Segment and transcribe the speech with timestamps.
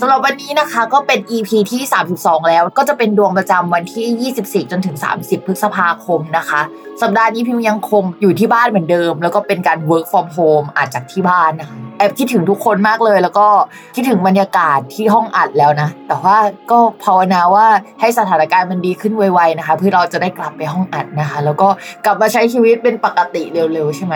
[0.00, 1.82] สำหรับวันนี้นะคะก็เป็น EP ที่
[2.16, 4.32] 32 แล้วก็จะเป็นดวงประจำวันที่
[4.64, 6.60] 24 จนถึง 30 พฤษภาคมนะคะ
[7.02, 13.46] สัปดาห์นี้พิมยังคงอยู่ที่บ้านเหมือนเดิม แล้วก็เป็นการ work from home อาจจากที่บ้านนะคะแอบคิดถึงทุกคนมากเลย แล้วก็
[13.94, 16.36] คิดถึงบรรยากาศที่ห้องอัดแล้วนะ แต่ว่า
[16.70, 17.66] ก็ภาวนาว่า
[18.00, 21.68] ให้สถานการณ์มันดีขึ้นไวๆนะคะ เพื่อเราจะได้กลับไปห้องอัดนะคะ แล้วก็
[22.04, 24.14] กลับมาใช้ชีวิตเป็นปกติเร็วๆใช่ไหม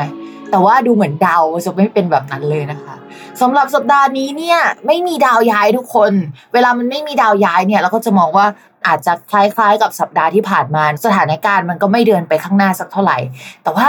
[0.50, 2.94] แต่ว่าดูเหมือนดาวจะไม่เป็นแบบนั้นเลยนะคะ
[3.40, 6.12] สำหรับสัปดาห์นี้เนี่ยไม่มีดาวย้ายทุกคน
[6.52, 8.46] เวลามันไม่มีดาวย้ายเนี่ยเราก็จะมองว่า
[8.86, 13.18] อาจจะคล้ายๆกับสัปดาห์ที่ผ่านมา สถานการณ์มันก็ไม่เดินไปข้างหน้าสักเท่าไหร่
[13.62, 13.88] แต่ว่า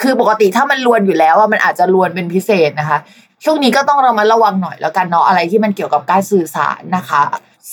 [0.00, 2.98] คือปกติถ้ามันลวนอยู่แล้วว่ามันอาจจะลวนเป็นพิเศษนะคะ
[3.44, 7.22] ช่วงนี้ก็ต้องเรามาระวังหน่อยแล้วกันเนาะอะไรที่มันเกี่ยวกับการสื่อสารนะคะ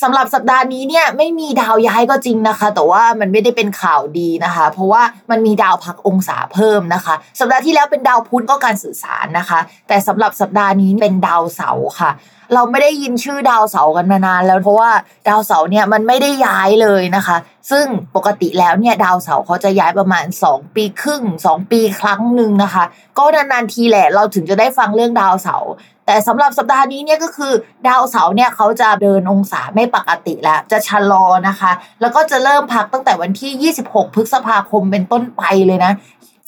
[0.01, 5.01] สำหรับสัปดาห์นี้เนี่ยไม่มีดาวย้ายก็จริงนะคะ แต่ว่ามันไม่ได้เป็นข่าวดีนะคะ เพราะว่า
[5.31, 12.11] มันมีดาวพักองศาเพิ่มนะคะ สัปดาห์ที่แล้วเป็นดาวพุธก็การสื่อสารนะคะ แต่สำหรับสัปดาห์นี้เป็นดาวเสาร์ค่ะ
[12.53, 14.91] เราไม่ได้ยินชื่อดาวเสาร์กันมานานแล้วเพราะว่า
[15.27, 17.37] ดาวเสาร์เนี่ยมันไม่ได้ย้ายเลยนะคะ
[17.71, 17.85] ซึ่ง
[18.15, 22.83] ปกติแล้วเนี่ยดาวเสาร์เขาจะย้ายประมาณ 2 ปีครึ่ง 2 ปีครั้งหนึ่งนะคะ
[23.17, 25.71] ก็นานๆทีแหละเราถึงจะได้ฟังเรื่องดาวเสาร์
[26.05, 27.53] แต่สำหรับสัปดาห์นี้เนี่ยก็คือ
[27.87, 35.91] ดาวเสาร์เนี่ยเขาจะเดินองศาไม่ปกติแล้ว จะชะลอนะคะ แล้วก็จะเริ่มพักตั้งแต่วันที่ 26 พฤษภาคมเป็นต้นไปเลยนะ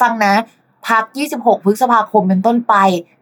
[0.01, 0.33] ฟังนะ
[0.87, 1.03] พัก
[1.35, 2.75] 26 พฤษภาคมเป็นต้นไป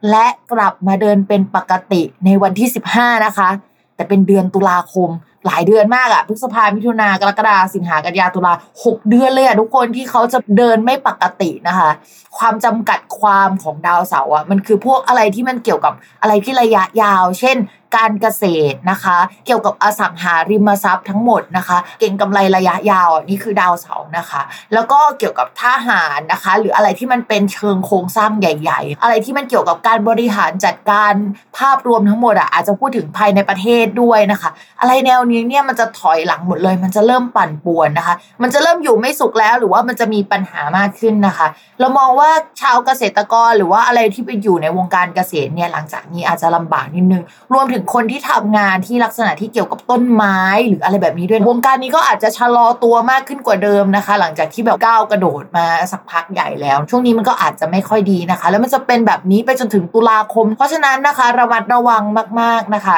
[0.09, 3.49] และกลับมาเดินเป็นปกติในวันที่ 15 นะคะ
[3.95, 5.09] แต่เป็นเดือนตุลาคม
[5.45, 11.89] หลายเดือนมากอะพฤษภามิถุนากรกฎาสิงหากันยาตุลาหกเดือนเลยอะทุกคนที่เขาจะเดินไม่ปกตินะคะ
[12.37, 17.57] ความจำกัดความของดาวเสาร์อะมันคือพวกอะไรที่มันเกี่ยวกับอะไรที่ระยะยาว เช่น
[17.95, 24.41] การเกษตรนะคะ เกี่ยวกับอสังหาริมทรัพย์ทั้งหมดนะคะ เก่งกำไรระยะยาวนี่คือดาวเสาร์นะคะ
[24.73, 31.13] แล้วก็เกี่ยวกับทหารนะคะ หรืออะไรที่มันเป็นเชิงโครงสร้างใหญ่ ๆ อะไรที่มันเกี่ยวกับการบริหารจัดการ
[31.57, 34.49] ภาพรวมทั้งหมดอะอาจจะพูดถึงภายในประเทศด้วยนะคะ
[34.79, 41.47] อะไรแนวนี้เนี่ยมันจะถอยหลังหมดเลย มันจะเริ่มปั่นป่วนนะคะ มันจะเริ่มอยู่ไม่สุขแล้วหรือว่ามันจะมีปัญหามากขึ้นนะคะ
[41.79, 42.29] เรามองว่า
[42.61, 62.03] ชาวเกษตรกรหรือว่าอะไรที่ไปอยู่ในวงการเกษตรเนี่ยหลังจากนี้อาจจะลำบากนิดนึงรวมถึงคนที่ทำงานที่ลักษณะที่เกี่ยวกับต้นไม้หรืออะไรแบบนี้ด้วยวงการนี้ก็อาจจะชะลอตัวมากขึ้นกว่าเดิมนะคะ หลังจากที่แบบก้าวกระโดดมาสักพักใหญ่แล้ว ช่วงนี้มันก็อาจจะไม่ค่อยดีนะคะ แล้วมันจะเป็นแบบนี้ไปจนถึงตุลาคม เพราะฉะนั้นนะคะระมัดระวัง
[62.41, 62.97] มาก ๆนะคะ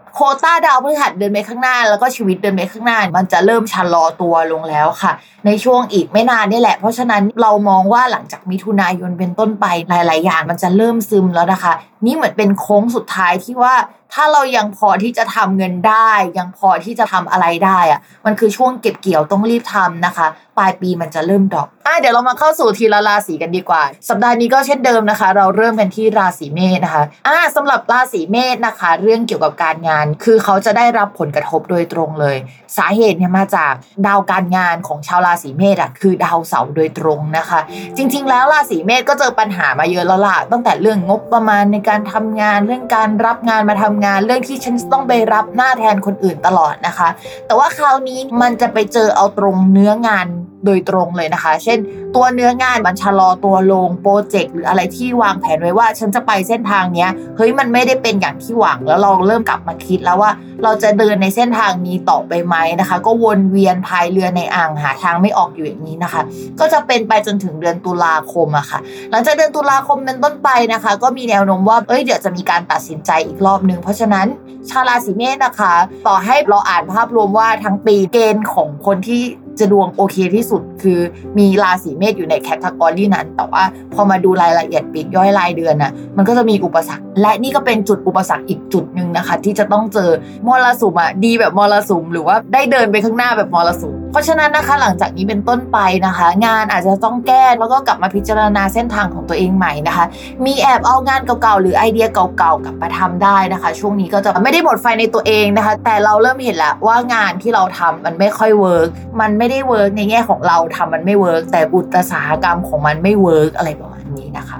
[0.13, 5.11] โคต้าดาวพฤหัสเดินไปข้างหน้า แล้วก็ชีวิตเดินไปข้างหน้า มันจะเริ่มชะลอตัวลงแล้วค่ะ
[5.45, 11.73] ในช่วงอีกไม่นานนี่แหละ เพราะฉะนั้นเรามองว่าหลังจากมิถุนายนเป็นต้นไปหลาย ๆ อย่างมันจะเริ่มซึมแล้วนะคะ
[12.05, 13.75] นี่เหมือนเป็นโค้งสุดท้ายที่ว่า
[14.13, 20.27] ถ้าเรายังพอที่จะทำเงินได้ ยังพอที่จะทำอะไรได้อะมันคือช่วงเก็บเกี่ยวต้องรีบทำนะคะ
[20.57, 32.37] ปลายปีมันจะเริ่มดรอปอะเดี๋ยวเรามาเข้าสู่ทีละราศีกันดีกว่า สัปดาห์นี้ก็เช่นเดิมนะคะ เราเริ่มกันที่ราศีเมษนะคะอะสำหรับราศีเมษนะคะ เรื่องเกี่ยวกับการงาน คือเขาจะได้รับผลกระทบโดยตรงเลย
[32.77, 33.73] สาเหตุเนี่ยมาจาก
[34.07, 37.59] ดาวการงานของชาวราศีเมษอะคือดาวเสาร์โดยตรงนะคะ
[37.97, 47.09] จริง ๆ แล้วราศีเมษก็เจอปัญหามาเยอะแล้วล่ะตั้งแต่เรื่องงบประมาณในการการทำงาน เรื่องการรับงานมาทำงาน เรื่องที่ฉันต้องไปรับหน้าแทนคนอื่นตลอดนะคะ
[47.45, 50.27] แต่ว่าคราวนี้มันจะไปเจอเอาตรงเนื้องาน
[50.65, 51.79] โดยตรงเลยนะคะ เช่น
[52.15, 60.31] ตัวเนื้องานมันชะลอตัวลงโปรเจกต์หรืออะไรที่วางแผนไว้ว่า ฉันจะไปเส้นทางเนี้ยเฮ้ยมันไม่ได้เป็นอย่างที่หวังแล้วเราเริ่มกลับมาคิดแล้วว่า
[60.63, 66.21] เราจะเดินในเส้นทางนี้ต่อไปไหมนะคะ ก็วนเวียนพายเรือในอ่างหาทางไม่ออกอยู่อย่างนี้นะคะ
[66.59, 68.79] ก็จะเป็นไปจนถึงเดือนตุลาคมอะค่ะ
[69.11, 74.27] หลังจากเดือนตุลาคมเป็นต้นไปนะคะ ก็มีแนวโน้มว่าเอ้ยเดี๋ยวจะมีการตัดสินใจอีกรอบนึงเพราะฉะนั้น
[74.69, 75.73] ชาวราศีเมษนะคะ
[76.07, 79.23] ต่อให้เราอ่านภาพรวมว่าทั้งปีเกณฑ์ของคนที่
[79.59, 80.99] จะดวงโอเคที่สุดคือ
[81.37, 83.63] มีราศีเมษอยู่ในแคตตากรีนั้น แต่ว่า
[83.93, 90.09] พอมาดูรายละเอียดปีกย่อยรายเดือนน่ะมันก็จะมีอุปสรรค และนี่ก็เป็นจุดอุปสรรคอีกจุดหนึ่งนะคะ ที่จะต้องเจอ
[90.47, 100.05] มรสุมอะดีแบบมรสุมหรือว่าได้เดินไปข้างหน้าแบบมรสุม เพราะฉะนั้นนะคะหลังจากนี้เป็นต้นไปนะคะ งานอาจจะต้องแก้แล้วก็กลับมาพิจารณาเส้นทางของตัวเองใหม่นะคะ
[100.45, 108.87] มีแอบเอางานเก่าๆหรือไอเดียเก่าๆกลับมาทำได้นะคะ ช่วงนี้ก็จะไม่ได้หมดไฟในตัวเองนะคะ แต่เราเริ่มเห็นแล้วว่างานที่เราทำมันไม่ค่อย work
[109.21, 114.59] มันไม่ได้ work ในแง่ของเราทำมันไม่ work แต่อุตสาหกรรมของมันไม่ work อะไรประมาณนี้นะคะ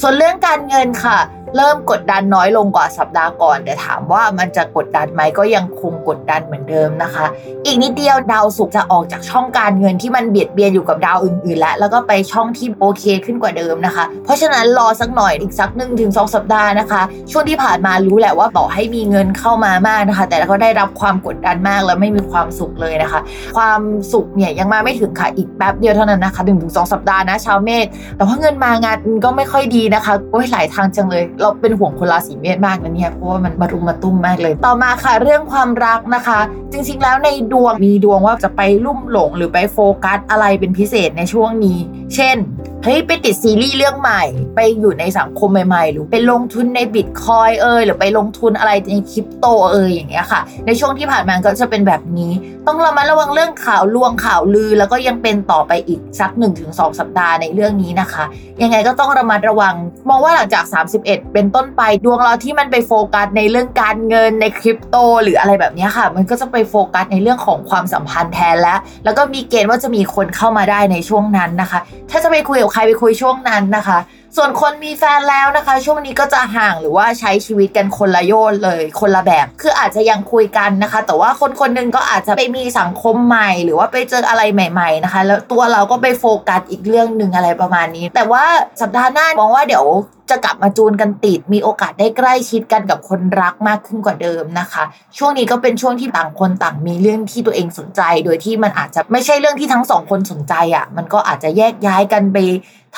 [0.00, 1.18] ส่วนเรื่องการเงินค่ะ
[1.56, 7.26] เริ่มกดดันน้อยลงกว่าสัปดาห์ก่อน แต่ถามว่ามันจะกดดันไหมก็ยังคงกดดันเหมือนเดิมนะคะ
[7.66, 23.20] อีกนิดเดียวดาวศุกร์จะออกจากช่องการเงินที่มันเบียดเบียนอยู่กับดาวอื่นๆแล้วแล้วก็ไปช่องที่โอเคขึ้นกว่าเดิมนะคะ เพราะฉะนั้นรอสักหน่อยอีกสักหนึ่งถึงสองสัปดาห์นะคะ ช่วงที่ผ่านมารู้แหละว่าต่อให้มีเงินเข้ามามากนะคะ แต่ก็ได้รับความกดดันมากแล้วไม่มีความสุขเลยนะคะ
[23.56, 23.80] ความ
[24.12, 27.86] สุขเนี่ยยังมาไม่ถึงค่ะอีกแป๊บเดียวเท่านั้นนะคะหนึ่งถึงสองสัปดาห์นะชาวเมษ
[28.16, 36.40] แต่ว่าเงินมางานก็ไม่ค่อยดีนะคะโอ้ยหลายทางจังเลยเราเป็นห่วงคนราศีเมษมากนะเนี่ยเพราะว่ามันมารุมมาตุ้มมากเลย ต่อมาค่ะเรื่องความรักนะคะ
[36.72, 41.78] จริงๆแล้วในดวงมีดวงว่าจะไปลุ่มหลงหรือไปโฟกัสอะไรเป็นพิเศษในช่วงนี้
[42.14, 42.36] เช่น
[42.84, 44.22] เฮ้ยไปติดซีรีส์เรื่องใหม่
[44.54, 52.32] ไปอยู่ในสังคมใหม่ๆ หรือไปลงทุนในบิตคอยเอยหรือไปลงทุนอะไรในคริปโตเอยอย่างเงี้ยค่ะ ในช่วงที่ผ่านมาก็จะเป็นแบบนี้
[52.66, 56.30] ต้องระมัดระวังเรื่องข่าวลวงข่าวลือ แล้วก็ยังเป็นต่อไปอีกสัก
[56.64, 58.24] 1-2 สัปดาห์ในเรื่องนี้นะคะ
[58.62, 59.74] ยังไงก็ต้องระมัดระวัง
[60.08, 60.64] มองว่าหลังจาก
[61.00, 71.80] 31 เป็นต้นไปดวงเราที่มันไปโฟกัสในเรื่องการเงินในคริปโต หรืออะไรแบบนี้ค่ะ มันก็จะไปโฟกัสในเรื่องของความสัมพันธ์แทนแล้ว แล้วก็มีเกณฑ์ว่าจะมีคนเข้ามาได้ในช่วงนั้นนะคะ
[72.10, 73.98] ถ้าจะไปคุยกับใครไปคุยช่วงนั้นนะคะ
[74.36, 88.44] ส่วนคนมีแฟนแล้วนะคะ ช่วงนี้ก็จะห่างหรือว่าใช้ชีวิตกันคนละโยนเลย คนละแบบ คืออาจจะยังคุยกันนะคะ แต่ว่าคนคนหนึงก็อาจจะไปมีสังคมใหม่ หรือว่าไปเจออะไรใหม่ ๆนะคะ แล้วตัวเราก็ไปโฟกัสอีกเรื่องหนึ่งอะไรประมาณนี้ แต่ว่า
[88.80, 89.84] สัปดาห์หน้ามองว่าเดี๋ยว
[90.30, 94.84] จะกลับมาจูนกันติด มีโอกาสได้ใกล้ชิดกันกับคนรักมากขึ้นกว่าเดิมนะคะ
[95.18, 102.36] ช่วงนี้ก็เป็นช่วงที่ต่างคนต่างมีเรื่องที่ตัวเองสนใจ โดยที่มันอาจจะไม่ใช่เรื่องที่ทั้งสองคนสนใจอะ่ะ มันก็อาจจะแยกย้ายกันไป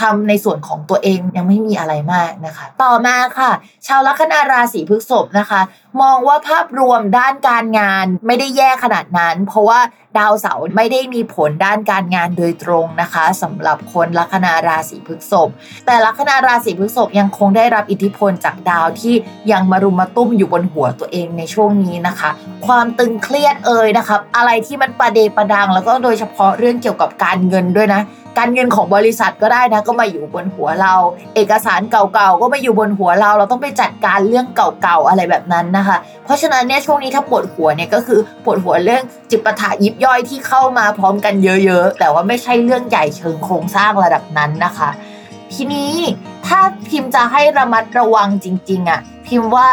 [0.00, 3.50] ทำในส่วนของตัวเองยังไม่มีอะไรมากนะคะ ต่อมาค่ะ
[3.86, 5.60] ชาวลัคนาราศีพฤษภนะคะ
[6.02, 9.80] มองว่าภาพรวมด้านการงานไม่ได้แย่ขนาดนั้น เพราะว่า
[10.18, 15.48] ดาวเสาร์ไม่ได้มีผลด้านการงานโดยตรงนะคะสำหรับคนลัคนาราศีพฤษภ
[15.86, 19.14] แต่ลัคนาราศีพฤษภยังคงได้รับอิทธิพลจากดาวที่
[19.52, 22.30] ยังมารุมมาตุ้มอยู่บนหัวตัวเองในช่วงนี้นะคะ
[22.66, 28.00] ความตึงเครียดเอ่ยนะครับอะไรที่มันประเดประดัง แล้วก็โดยเฉพาะเรื่องเกี่ยวกับการเงินด้วยนะ
[28.38, 30.94] การเงินของบริษัทก็ได้นะ ก็มาอยู่บนหัวเรา
[31.34, 44.90] เอกสารเก่าๆก็มาอยู่บนหัวเรา เราต้องไปจัดการเรื่องเก่าๆอะไรแบบนั้นนะคะ เพราะฉะนั้นเนี่ยช่วงนี้ถ้าปวดหัวเนี่ยก็คือปวดหัวเรื่องจิปถะยิบย่อยที่เข้ามาพร้อมกันเยอะๆ แต่ว่าไม่ใช่เรื่องใหญ่เชิงโครงสร้างระดับนั้นนะคะ
[45.54, 45.94] ทีนี้
[46.46, 46.58] ถ้า
[46.88, 49.68] พิมพ์จะให้ระมัดระวังจริง ๆอะ่ะพิมพ์ว่า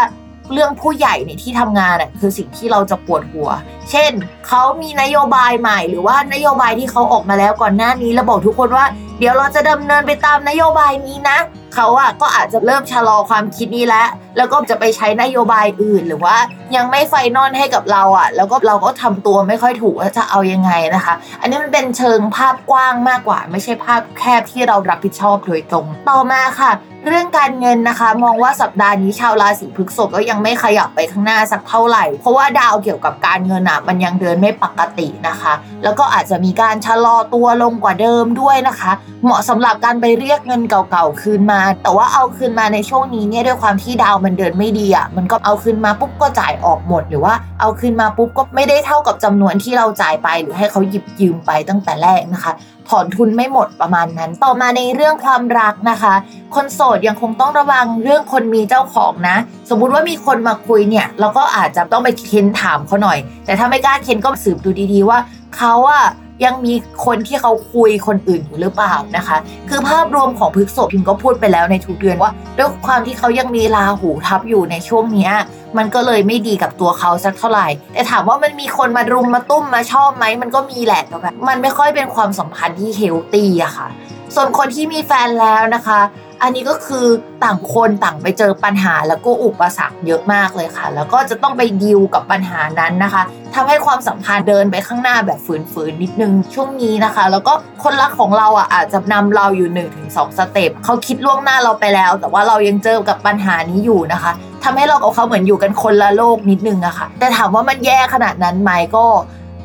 [0.53, 3.49] เรื่องผู้ใหญ่ในที่ทำงานอะคือสิ่งที่เราจะปวดหัว
[3.91, 4.11] เช่น
[4.47, 8.85] เขามีนโยบายใหม่หรือว่านโยบายที่เขาออกมาแล้วก่อนหน้านี้แล้วบอกทุกคนว่า
[9.19, 11.37] เดี๋ยวเราจะดำเนินไปตามนโยบายนี้นะ
[11.75, 16.37] เขาอะก็อาจจะเริ่มชะลอความคิดนี้แล้วแล้วก็จะไปใช้นโยบายอื่นหรือว่า
[16.75, 26.71] ยังไม่ไฟนอลให้กับเราอะแล้วก็เราก็ทำตัวไม่ค่อยถูกว่าจะเอายังไงนะคะ อันนี้มันเป็นเชิงภาพกว้างมากกว่า ไม่ใช่ภาพแคบที่เรารับผิดชอบโดยตรง ต่อมาค่ะ
[27.07, 38.91] เรื่องการเงินนะคะ มองว่าสัปดาห์นี้ชาวราศีพฤษภก็ยังไม่ขยับไปข้างหน้าสักเท่าไหร่ เพราะว่าดาวเกี่ยวกับการเงินอะมันยังเดินไม่ปกตินะคะ แล้วก็อาจจะมีการชะลอตัวลงกว่าเดิมด้วยนะคะ
[39.23, 52.53] เหมาะสำหรับการไปเรียกเงินเก่าๆคืนมา แต่ว่าเอาคืนมาในช่วงนี้เนี่ยด้วยความที่ดาวมันเดินไม่ดีอะมันก็เอาคืนมาปุ๊บก็จ่ายออกหมด หรือว่าเอาคืนมาปุ๊บก็ไม่ได้เท่ากับจำนวนที่เราจ่ายไป หรือให้เขาหยิบยืมไปตั้งแต่แรกนะคะ
[52.89, 56.13] ถอนทุนไม่หมดประมาณนั้น ต่อมาในเรื่องความรักนะคะ
[56.55, 59.37] คนโสดยังคงต้องระวังเรื่องคนมีเจ้าของนะ
[59.69, 65.17] สมมุติว่ามีคนมาคุยเนี่ย เราก็อาจจะต้องไปเค้นถามเขาหน่อย แต่ถ้าไม่กล้าเค้นก็สืบดูดีๆว่า
[65.57, 66.05] เขาอะ
[66.45, 66.73] ยังมี
[67.05, 69.37] คนที่เขาคุยคนอื่นอยู่หรือเปล่านะคะ
[69.69, 75.29] คือภาพรวมของพฤกษบพิมก็พูดไปแล้วในทุกเดือนว่าด้วยความที่เขายังมีราหูทับอยู่ในช่วงนี้
[75.77, 83.87] มันก็เลยไม่ดีกับตัวเขาสักเท่าไหร่ แต่ถามว่ามันมีคนมารุมมาตุ้มมาชอบไหมมันก็มีแหละแต่แบบมันไม่ค่อยเป็นความสัมพันธ์ที่เฮลตี้อะค่ะ
[84.35, 85.99] ส่วนคนที่มีแฟนแล้วนะคะ
[86.41, 87.05] อันนี้ก็คือ
[87.43, 93.23] ต่างคนต่างไปเจอปัญหาแล้วก็อุปสรรคเยอะมากเลยค่ะ แล้วก็จะต้องไปดิวกับปัญหานั้นนะคะ
[93.55, 95.39] ทำให้ความสัมพันธ์เดินไปข้างหน้าแบบ
[95.73, 97.53] ฝืนๆนิดนึงช่วงนี้นะคะ แล้วก็
[97.83, 104.31] คนรักของเราอะอาจจะนำเราอยู่1นถึงสสเต็ปเขาคิดล่วงหน้าเราไปแล้ว แต่ว่าเรายังเจอกับปัญหานี้อยู่นะคะ
[104.63, 109.05] ทำให้เรากับเขาเหมือนอยู่กันคนละโลกนิดนึงอะค่ะแต่ถามว่ามันแย่ขนาดนั้นไหมก็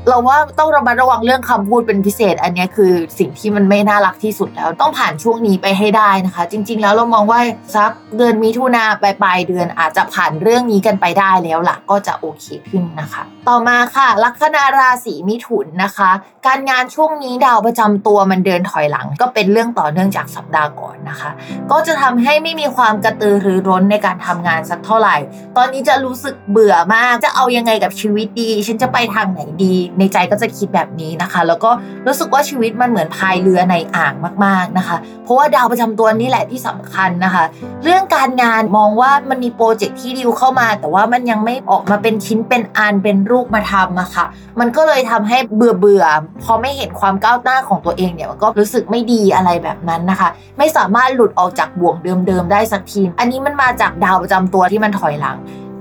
[0.08, 7.40] เราว่าต้องระมัดระวังเรื่องคำพูดเป็นพิเศษ อันนี้คือสิ่งที่มันไม่น่ารักที่สุดแล้ว ต้องผ่านช่วงนี้ไปให้ได้นะคะ จริง ๆ แล้วเรามองว่า
[7.74, 16.10] สักเดือนมิถุนาปลายปลายเดือนอาจจะผ่านเรื่องนี้กันไปได้แล้วล่ะก็จะโอเคขึ้นนะคะ ต่อมาค่ะ ลัคนาราศีมิถุนนะคะ
[16.46, 21.30] การงานช่วงนี้ดาวประจำตัวมันเดินถอยหลัง ก็เป็นเรื่องต่อเนื่องจากสัปดาห์ก่อนนะคะ
[21.70, 25.16] ก็จะทำให้ไม่มีความกระตือรือร้นในการทำงานสักเท่าไหร่
[25.56, 31.70] ตอนนี้จะรู้สึกเบื่อมากจะเอายังไงกับชีวิตดี ฉันจะไปทางไหนดีในใจก็จะคิดแบบนี้นะคะ แล้วก็
[32.06, 37.44] รู้สึกว่าชีวิตมันเหมือนพายเรือในอ่างมากๆนะคะ เพราะว่าดาวประจำตัวนี่แหละที่สำคัญนะคะ
[37.84, 44.24] เรื่องการงานมองว่ามันมีโปรเจกต์ที่ดิวเข้ามา แต่ว่ามันยังไม่ออกมาเป็นชิ้นเป็นอันเป็นรูปมาทำอะค่ะ
[44.60, 46.04] มันก็เลยทำให้เบื่อเบื่อ
[46.42, 51.96] พอไม่เห็นความก้าวหน้าของตัวเองเนี่ยมันก็รู้สึกไม่ดีอะไรแบบนั้นนะคะ ไม่สามารถหลุดออกจากบ่วง
[52.26, 55.36] เดิมๆได้สักทีอันนี้มันมาจากดาวประจำตัวที่มันถอยหลัง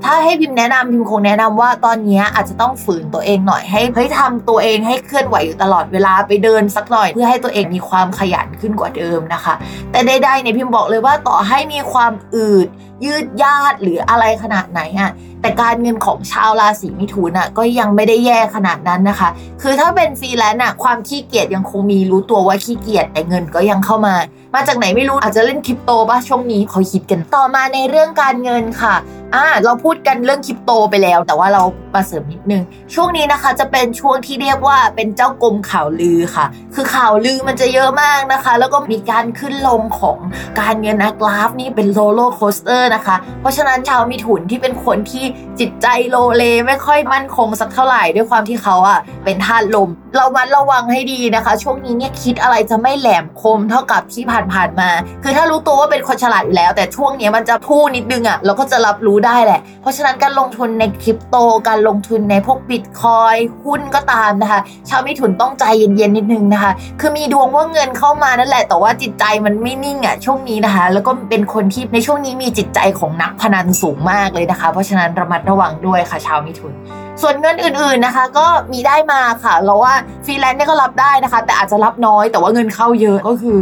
[0.05, 9.53] ถ้าให้พิมพ์แนะนำพิมพ์คงแนะนำว่าตอนนี้อาจจะต้องฝืนตัวเองหน่อยให้เฮ้ยทำตัวเองให้เคลื่อนไหวอยู่ตลอดเวลาไปเดินสักหน่อย เพื่อให้ตัวเองมีความขยันขึ้นกว่าเดิมนะคะ
[9.91, 12.67] แต่ใดๆเนี่ยพิมพ์บอกเลยว่าต่อให้มีความอืด
[13.05, 19.29] ยืดยาดหรืออะไรขนาดไหนอะแต่การเงินของชาวราศีมิถุนอะก็ยังไม่ได้แย่ขนาดนั้นนะคะ
[19.62, 24.15] คือถ้าเป็นฟรีแลนซ์อะความขี้เกียจยังคงมีรู้ตัวว่าขี้เกียจแต่เงินก็ยังเข้ามา
[24.55, 28.95] มาจากไหนไม่รู้อาจจะเล่นคริปโตป่ะช่วงนี้เขาคิดกันต่อมาในเรื่องการเงินค่ะ
[29.36, 36.45] อ่าเราพูดกันเรื่องคริปโตไปแล้ว แต่ว่าเรามาเสริมนิดนึง ช่วงนี้นะคะจะเป็นช่วงที่เรียกว่าเป็นเจ้ากรมข่าวลือค่ะ
[36.75, 40.17] คือข่าวลือมันจะเยอะมากนะคะ แล้วก็มีการขึ้นลงของ
[40.60, 45.23] การเงินนะกราฟนี่เป็น roller coaster นะคะ เพราะฉะนั้นชาวมิถุนที่เป็นคนที่
[45.59, 54.23] จิตใจโลเลไม่ค่อยมั่นคงสักเท่าไหร่ด้วยความที่เขาอะเป็นธาตุลม เรามัดระวังให้ดีนะคะ ช่วงนี้เนี่ยคิดอะไรจะไม่แหลมคมเท่ากับที่
[54.53, 54.89] ผ่านๆมา
[55.23, 61.35] คือถ้ารู้ตัวว่าเป็นคนฉลาดอยู่แล้ว แต่ช่วงนี้มันจะพูดนิดนึงอะเราก็จะรับรู้ได้แหละ เพราะฉะนั้นการลงทุนในคริปโต
[61.67, 63.35] การลงทุนในพวกบิตคอย
[63.65, 64.59] หุ้นก็ตามนะคะ
[64.89, 76.73] ชาวมิถุนต้องใจเย็นๆนิดนึงนะคะ คือมีดวงว่าเงินเข้ามานั่นแหละ แต่ว่าจิตใจมันไม่นิ่งอะช่วงนี้นะคะ แล้วก็เป็นคนที่ในช่วงนี้มีจิตใจของนักพนันสูงมากเลยนะคะ เพราะฉะนั้นระมัดระวังด้วยค่ะชาวมิถุน
[77.21, 79.93] ส่วนเงินอื่นๆนะคะ ก็มีได้มาค่ะเราว่า
[80.25, 83.59] ฟรีแลนซ์เนี่ยก็รับได้นะคะ แต่อาจจะรับน้อยแต่ว่าเงินเข้าเยอะก็คือ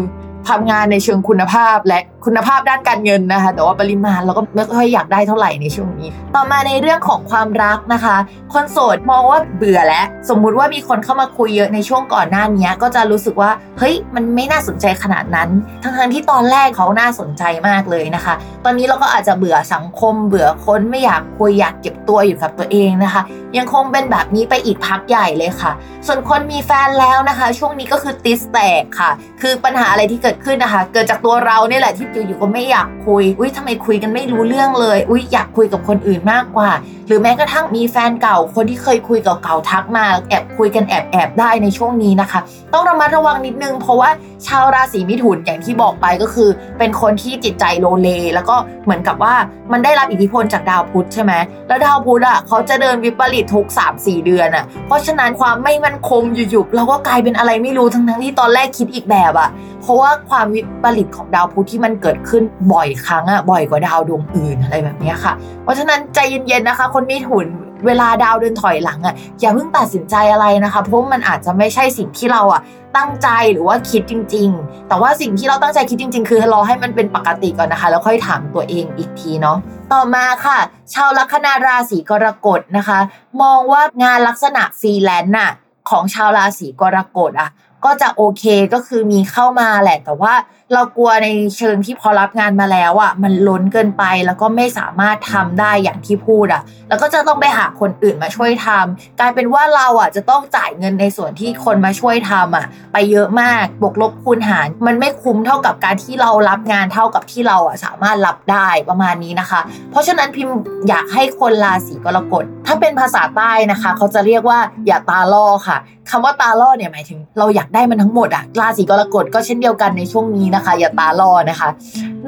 [0.50, 8.16] ทำงานในเชิงคุณภาพและ คุณภาพด้านการเงินนะคะ แต่ว่าปริมาณเราก็ไม่ค่อยอยากได้เท่าไหร่ในช่วงนี้ ต่อมาในเรื่องของความรักนะคะ
[8.54, 15.50] คนโสดมองว่าเบื่อแล้ว สมมุติว่ามีคนเข้ามาคุยเยอะในช่วงก่อนหน้านี้ก็จะรู้สึกว่าเฮ้ยมันไม่น่าสนใจขนาดนั้น
[15.84, 18.34] ทั้งๆที่ตอนแรกเขาน่าสนใจมากเลยนะคะ
[18.66, 23.22] ตอนนี้เราก็อาจจะเบื่อสังคม เบื่อคนไม่อยากคุยอยากเก็บตัวอยู่กับตัวเองนะคะ
[23.58, 25.72] ยังคงเป็นแบบนี้ไปอีกพักใหญ่เลยค่ะ
[26.08, 29.12] ส่วนคนมีแฟนแล้วนะคะ ช่วงนี้ก็คือติสแตกค่ะ
[29.42, 36.70] คือปัญหาอะไรที่เกิดขึ้นนะคะ เกิดจากตัวเราเนี่ยแหละที่อยู่ๆก็ไม่อยากคุย อุ้ยทำไมคุยกันไม่รู้เรื่องเลย อุ้ยอยากคุยกับคนอื่นมากกว่า
[37.08, 42.40] หรือแม้กระทั่งมีแฟนเก่า คนที่เคยคุยเก่าๆทักมาแอบคุยกันแอบแอบได้ในช่วงนี้นะคะ
[42.74, 44.10] ต้องระมัดระวังนิดนึง เพราะว่า
[44.48, 49.36] ชาวราศีมิถุนอย่างที่บอกไปก็คือ เป็นคนที่จิตใจโลเล แล้วก็เหมือนกับว่า
[49.72, 51.34] มันได้รับอิทธิพลจากดาวพุธใช่ไหม
[51.68, 59.50] แล้วดาวพุธอะเขาจะเดินวิปริตทุก 3-4 เดือนอะเพราะฉะนั้นความไม่มั่นคงอยู่ๆเราก็กลายเป็นอะไรไม่รู้ทั้งๆที่ตอนแรกคิดอีกแบบอะ
[59.82, 62.44] เพราะว่าความวิปริตของดาวพุธที่มันเกิดขึ้น
[62.74, 67.48] บ่อยครั้งอะบ่อยกว่าดาวดวงอื่นอะไรแบบนี้ค่ะ เพราะฉะนั้นใจเย็นๆนะคะ คนมีถุน
[67.86, 72.62] เวลาดาวเดินถอยหลังอะอย่าเพิ่งตัดสินใจอะไรนะคะ เพราะมันอาจจะไม่ใช่สิ่งที่เราอะ
[72.98, 79.58] ตั้งใจหรือว่าคิดจริง ๆ แต่ว่าสิ่งที่เราตั้งใจคิดจริง ๆ คือรอให้มันเป็นปกติก่อนนะคะ แล้วค่อยถามตัวเองอีกทีเนาะ
[79.92, 80.60] ต่อมาค่ะ
[80.94, 83.00] ชาวลัคนาราศีกรกฎนะคะ
[83.42, 85.52] มองว่างานลักษณะฟรีแลนซ์น่ะ
[85.90, 87.50] ของชาวราศีกรกฎอะ
[87.86, 88.44] ก็จะโอเค
[88.74, 90.34] ก็คือมีเข้ามาแหละแต่ว่า
[90.74, 109.62] เรากลัวในเชิงที่พอรับงานมาแล้วอะมันล้นเกินไปแล้วก็ไม่สามารถทำได้อย่างที่พูดอะ แล้วก็จะต้องไปหาคนอื่นมาช่วยทำกลายเป็นว่าเราอะจะต้องจ่ายเงินในส่วนที่คนมาช่วยทำอะ ไปเยอะมากบวกลบคูณหาร มันไม่คุ้มเท่ากับการที่เรารับงานเท่ากับที่เราอะสามารถรับได้ประมาณนี้นะคะ
[109.92, 110.56] เพราะฉะนั้นพิมพ์
[110.90, 115.78] อยากให้คนราศีกรกฎถ้าเป็นภาษาใต้นะคะ เขาจะเรียกว่าอย่าตาล่อค่ะ
[116.10, 121.70] คำว่าตาล่อเนี่ยหมายถึง เราอยากได้มันทั้งหมดอะราศีกรกฎก็เช่นเดียวกันในช่วงนี้นะคะอย่าตาล่อนะคะ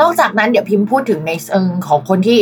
[0.02, 2.40] นอกจากนั้นเดี๋ยวพิมพ์พูดถึงในเชิงของคนที่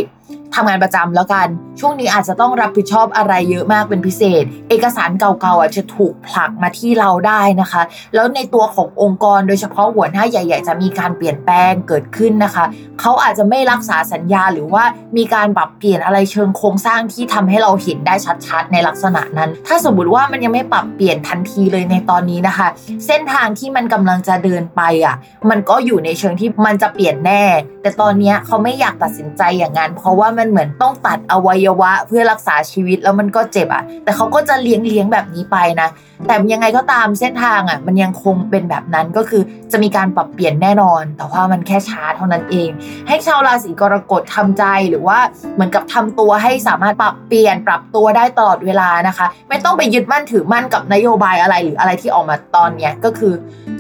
[0.56, 1.48] ทำงานประจำแล้วกัน
[1.80, 7.82] ช่วงนี้อาจจะต้องรับผิดชอบอะไรเยอะมากเป็นพิเศษ เอกสารเก่าๆอะจะถูกผลักมาที่เราได้นะคะ
[8.14, 12.66] แล้วในตัวขององค์กรโดยเฉพาะหัวหน้าใหญ่ ๆ จะมีการเปลี่ยนแปลงเกิดขึ้นนะคะ
[13.00, 14.84] เขาอาจจะไม่รักษาสัญญาหรือว่า
[15.18, 18.16] มีการปรับเปลี่ยนอะไรเชิงโครงสร้างที่ทำให้เราเห็นได้
[18.46, 22.68] ชัดๆ ในลักษณะนั้น ถ้าสมมติว่ามันยังไม่ปรับเปลี่ยนทันทีเลยในตอนนี้นะคะ
[23.08, 25.16] เส้นทางที่มันกำลังจะเดินไปอะ
[25.50, 27.44] มันก็อยู่ในเชิงที่มันจะเปลี่ยนแน่
[27.82, 35.90] แต่ตอนนี้เขาไม่อยากตัดสินใจอย่างนั้นเพราะว่ามันันเหมือนต้องตัดอวัยวะเพื่อรักษาชีวิตแล้วมันก็เจ็บอะ แต่เขาก็จะเลี้ยงเลี้ยงแบบนี้ไปนะ
[36.28, 42.70] แต่ยังไงก็ตามเส้นทางอะมันยังคงเป็นแบบนั้นก็คือจะมีการปรับเปลี่ยนแน่นอน แต่ว่ามันแค่ช้าเท่านั้นเอง
[43.08, 45.20] ให้ชาวราศีกรกฎทำใจหรือว่า
[45.56, 53.34] เหมือนกับทำตัวให้สามารถปรับเปลี่ยนปรับตัวได้ตลอดเวลานะคะ ไม่ต้องไปยึดมั่นถือมั่นกับนโยบายอะไรหรืออะไรที่ออกมาตอนเนี้ยก็คือ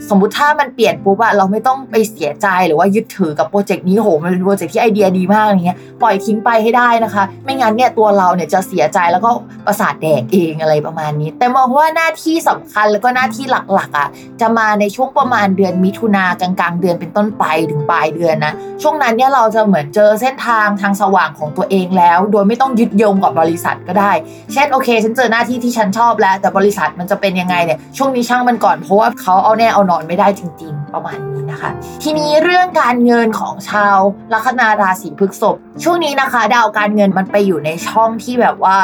[0.09, 9.29] สมมุติถ้ามันเปลี่ยนปุ๊บอะเราไม่ต้องไปเสียใจหรือว่ายึดถือกับโปรเจกต์นี้โหมันเป็นโปรเจกต์ที่ไอเดียดีมากอย่างเงี้ยปล่อยทิ้งไปให้ได้นะคะ ไม่งั้นเนี่ยตัวเราเนี่ยจะเสียใจแล้วก็
[9.65, 14.09] ประสาทแดกเองอะไรประมาณนี้ แต่มองว่าหน้าที่ที่สำคัญแล้วก็หน้าที่หลักๆอะ
[14.41, 24.11] จะมาในช่วงประมาณเดือนมิถุนากลางๆ เดือนเป็นต้นไปถึงปลายเดือนนะช่วงนั้นเนี่ยเราจะเหมือนเจอเส้นทางทางสว่างของตัวเองแล้ว โดยไม่ต้องยึดโยงกับบริษัทก็ได้
[24.53, 31.71] เช่นโอเค ฉันเจอหน้าที่ที่ฉันชอบแล้ว แต่บริษัทมันจะเป็นยังไงเนี่ยช่วงนี้ช่างมันก่อนเพราะว่าเขาเอาแน่เอานอนไม่ได้จริง ๆ ประมาณนี้นะคะ
[32.03, 33.97] ทีนี้เรื่องการเงินของชาว
[34.33, 38.77] ลัคนาราศีพฤษภช่วงนี้นะคะ ดาวการเงินมันไปอยู่ในช่องที่แบบว่า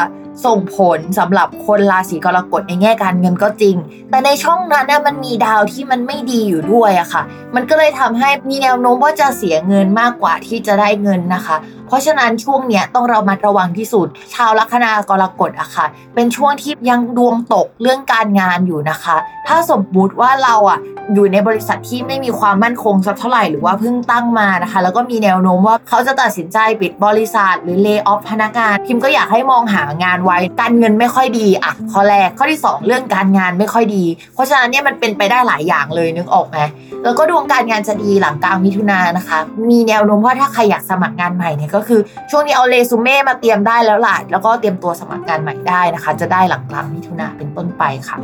[0.45, 3.75] ส่งผลสำหรับคนราศีกรกฎในแง่การเงินก็จริง
[4.09, 7.23] แต่ในช่องนั้นน่ะมันมีดาวที่มันไม่ดีอยู่ด้วยอะค่ะ
[7.55, 19.15] มันก็เลยทำให้มีแนวโน้มว่าจะเสียเงินมากกว่าที่จะได้เงินนะคะ เพราะฉะนั้นช่วงเนี้ยต้องเรามาระวังที่สุด ชาวลัคนากรกฎอะค่ะ เป็นช่วงที่ยังดวงตกเรื่องการงานอยู่นะคะ
[19.47, 20.79] ถ้าสมมุติว่าเราอะ
[21.13, 36.57] อยู่ในบริษัทที่ไม่มีความมั่นคงสักเท่าไหร่หรือว่าเพิ่งตั้งมานะคะ แล้วก็มีแนวโน้มว่าเขาจะตัดสินใจปิดบริษัท หรือเลิกออฟพนักงานพิมก็อยากให้มองหางานไว้ การเงินไม่ค่อยดีอะข้อแรกข้อที่ 2 เรื่องการงานไม่ค่อยดี เพราะฉะนั้นเนี่ยมันเป็นไปได้หลายอย่างเลยนึกออกไหม
[37.03, 41.99] แล้วก็ดวงการงานจะดีหลังกลางมิถุนายนนะคะ มีแนวโน้มว่าถ้าใครอยากสมัครงานใหม่เนี่ยก็คือ
[42.31, 48.17] ช่วงนี้เอาเรซูเม่มาเตรียมได้แล้วล่ะแล้วก็เตรียมตัวสมัครงานใหม่ได้นะคะ จะได้หลังกลางมิถุนาเป็นต้นไปค่ะ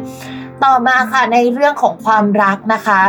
[0.65, 2.99] ต่อมาค่ะในเรื่องของความรักนะคะ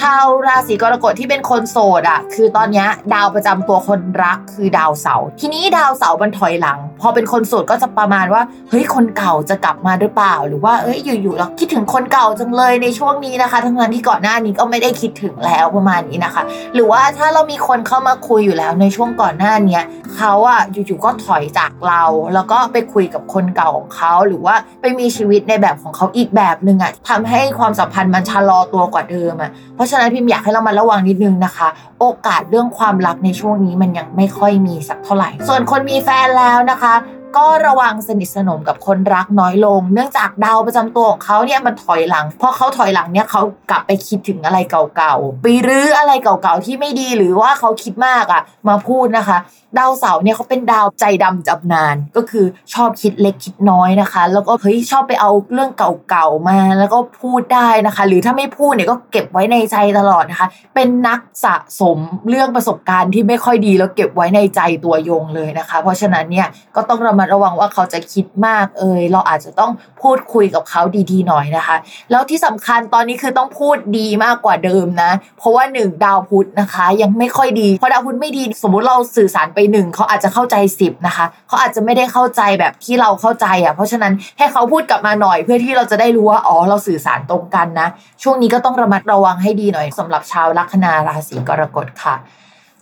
[0.00, 16.42] ชาวราศีกรกฎที่เป็นคนโสดอะ คือตอนนี้ดาวประจำตัวคนรักคือดาวเสาร์ทีนี้ดาวเสาร์มันถอยหลัง พอเป็นคนโสดก็จะประมาณว่าเฮ้ยคนเก่าจะกลับมาหรือเปล่า หรือว่าเอ้ยอยู่ๆเราคิดถึงคนเก่าจังเลยในช่วงนี้นะคะ ทั้งนั้นที่ก่อนหน้านี้ก็ไม่ได้คิดถึงแล้วประมาณนี้นะคะ
[16.74, 19.80] หรือว่าถ้าเรามีคนเข้ามาคุยอยู่แล้วในช่วงก่อนหน้านี้
[20.16, 22.02] เขาอะอยู่ๆก็ถอยจากเรา
[22.34, 31.68] แล้วก็ไปคุยกับคนเก่าของเขาหรือว่าไปมีชีวิตในแบบของเขาอีกแบบหนึ่งอะทำให้ความสัมพันธ์มันชะลอตัวกว่าเดิมอะเพราะฉะนั้นพิมอยากให้เรามาระวังนิดนึงนะคะ
[32.00, 36.94] โอกาสเรื่องความรักในช่วงนี้มันยังไม่ค่อยมีสักเท่าไหร่ ส่วนคนมีแฟนแล้วนะคะ
[37.36, 49.38] ก็ระวังสนิทสนมกับคนรักน้อยลง เนื่องจากดาวประจำตัวของเขาเนี่ยมันถอยหลังพอเขาถอยหลังเนี่ยเขากลับไปคิดถึงอะไรเก่าๆไปรื้ออะไรเก่าๆที่ไม่ดีหรือว่าเขาคิดมากอะ่ะ มาพูดนะคะ
[49.78, 69.70] ดาวเสาร์เนี่ยเขาเป็นดาวใจดำจำนาน ก็คือชอบคิดเล็กคิดน้อยนะคะ แล้วก็เฮ้ยชอบไปเอาเรื่องเก่าๆมา แล้วก็พูดได้นะคะ หรือถ้าไม่พูดเนี่ยก็เก็บไว้ในใจตลอดนะคะ เป็นนักสะสมเรื่องประสบการณ์ที่ไม่ค่อยดีแล้วเก็บไว้ในใจตัวยงเลยนะคะ เพราะฉะนั้นเนี่ยก็ต้องระมัดระวังว่าเขาจะคิดมากเอยเราอาจจะต้อง
[70.02, 71.76] พูดคุยกับเขาดีๆหน่อยนะคะ
[72.10, 87.88] แล้วที่สำคัญตอนนี้คือต้องพูดดีมากกว่าเดิมนะ เพราะว่าหนึ่งดาวพุธนะคะ ยังไม่ค่อยดีเพอดาวพุธไม่ดีสมมุติเราสื่อสารไปหนึ่งเขาอาจจะเข้าใจสิบนะคะ เขาอาจจะไม่ได้เข้าใจแบบที่เราเข้าใจอะเพราะฉะนั้นให้เขาพูดกลับมาหน่อย เพื่อที่เราจะได้รู้ว่าอ๋อเราสื่อสารตรงกันนะ
[88.22, 92.14] ช่วงนี้ก็ต้องระมัดระวังให้ดีหน่อยสำหรับชาวลัคนาราศีกรกฎค่ะ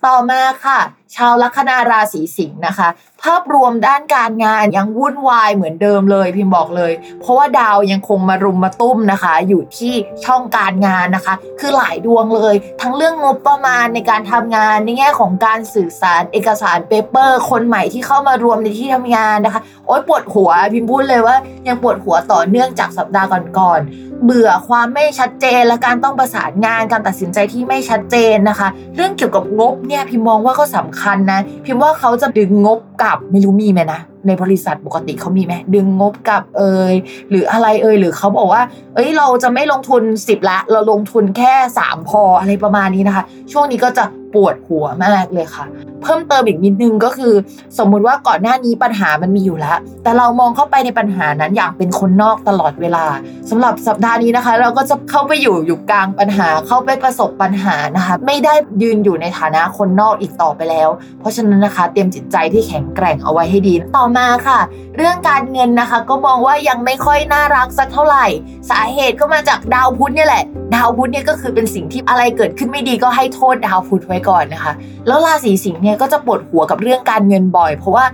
[0.07, 0.79] ต่อมาค่ะ
[1.17, 2.89] ชาวลัคนาราศีสิงห์นะคะ
[3.23, 9.95] ภาพรวมด้านการงานยังวุ่นวายเหมือนเดิมเลยพิมพ์บอกเลย เพราะว่าดาวยังคงมารุมมาตุ้มนะคะ อยู่ที่
[10.25, 21.37] ช่องการงานนะคะ คือหลายดวงเลย ทั้งเรื่องงบประมาณในการทำงานในแง่ของการสื่อสารเอกสารเปเปอร์ คนใหม่ที่เข้ามารวมในที่ทำงานนะคะ โอ๊ยปวดหัวพิมพ์พูดเลยว่า
[21.69, 23.27] ยังปวดหัวต่อเนื่องจากสัปดาห์
[23.59, 31.00] ก่อนๆเบื่อความไม่ชัดเจนและการต้องประสานงานการตัดสินใจที่ไม่ชัดเจนนะคะ เรื่องเกี่ยวกับงบเนี่ยพิมมองว่าก็สำคัญ
[31.31, 36.95] นะ พิมว่าเขาจะดึงงบกลับไม่รู้มีไหมนะในบริษัทปกติเขามีไหมดึงงบกลับเอย
[37.31, 38.63] หรืออะไรเอยหรือเขาบอกว่า
[38.95, 44.05] เอ้ยเราจะไม่ลงทุน 10 ละ เราลงทุนแค่ 3 พออะไรประมาณนี้นะคะ ช่วงนี้ก็จะ
[44.35, 45.65] ปวดหัวมากเลยค่ะ
[46.03, 47.35] เพิ่มเติมอีกนิดนึงก็คือ
[47.79, 53.05] สมมุติว่าก่อนหน้านี้ปัญหามันมีอยู่แล้ว แต่เรามองเข้าไปในปัญหานั้นอย่างเป็นคนนอกตลอดเวลา
[53.51, 60.89] สำหรับสัปดาห์นี้นะคะ เราก็จะเข้าไปอยู่อยู่กลางปัญหาเข้าไปประสบปัญหานะคะ ไม่ได้ยืนอยู่ในฐานะคนนอกอีกต่อไปแล้ว
[61.21, 64.61] เพราะฉะนั้นนะคะ เตรียมจิตใจที่แข็งแกร่งเอาไว้ให้ดีต่อมาค่ะ
[64.97, 68.27] เรื่องการเงินนะคะ ก็มองว่ายังไม่ค่อยน่ารักสักเท่าไหร่
[68.71, 70.45] สาเหตุก็มาจากดาวพุธเนี่ยแหละ
[70.75, 74.73] ดาวพุธเนี่ยก็คือเป็นสิ่งที่อะไรเกิดขึ้นไม่ดีก็ให้โทษดาวพุธไว้ก่อนนะคะ
[75.07, 78.05] แล้วราศีสิงห์เนี่ยก็จะปวดหัวกับเรื่องการเงินบ่อย เพราะว่า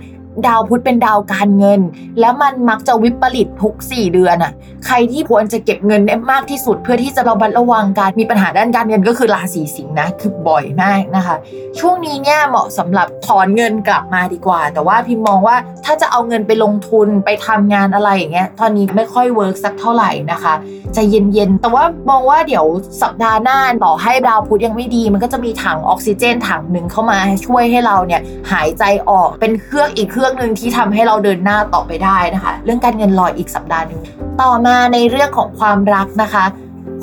[0.45, 1.81] ดาวพุธเป็นดาวการเงิน
[2.19, 4.53] แล้วมันมักจะวิปริตทุก 4 เดือนอะ
[4.85, 11.35] ใครที่ควรจะเก็บเงินได้มากที่สุด เพื่อที่จะระมัดระวังการมีปัญหาด้านการเงินก็คือราศีสิงห์นะคือบ่อยมากนะคะ
[11.79, 20.53] ช่วงนี้เนี่ยเหมาะสำหรับถอนเงินกลับมาดีกว่า แต่ว่าพิมมองว่าถ้าจะเอาเงินไปลงทุนไปทำงานอะไรอย่างเงี้ยตอนนี้ไม่ค่อย work สักเท่าไหร่นะคะ
[20.93, 22.65] ใจเย็นๆแต่ว่ามองว่าเดี๋ยว
[23.01, 28.21] สัปดาห์หน้าต่อให้ดาวพุธยังไม่ดี มันก็จะมีถังออกซิเจนถังหนึ่งเข้ามาช่วยให้เราเนี่ย
[28.51, 34.01] หายใจออกเป็นเครื่องอีกเครื่องื่องหนึ่งที่ทำให้เราเดินหน้าต่อไปได้นะคะ เรื่องการเงินรออีกสัปดาห์หนึ่ง
[34.41, 36.45] ต่อมาในเรื่องของความรักนะคะ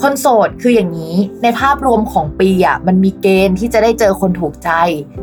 [0.03, 4.71] คนโสดคืออย่างนี้ ในภาพรวมของปีอะมันมีเกณฑ์ที่จะได้เจอคนถูกใจ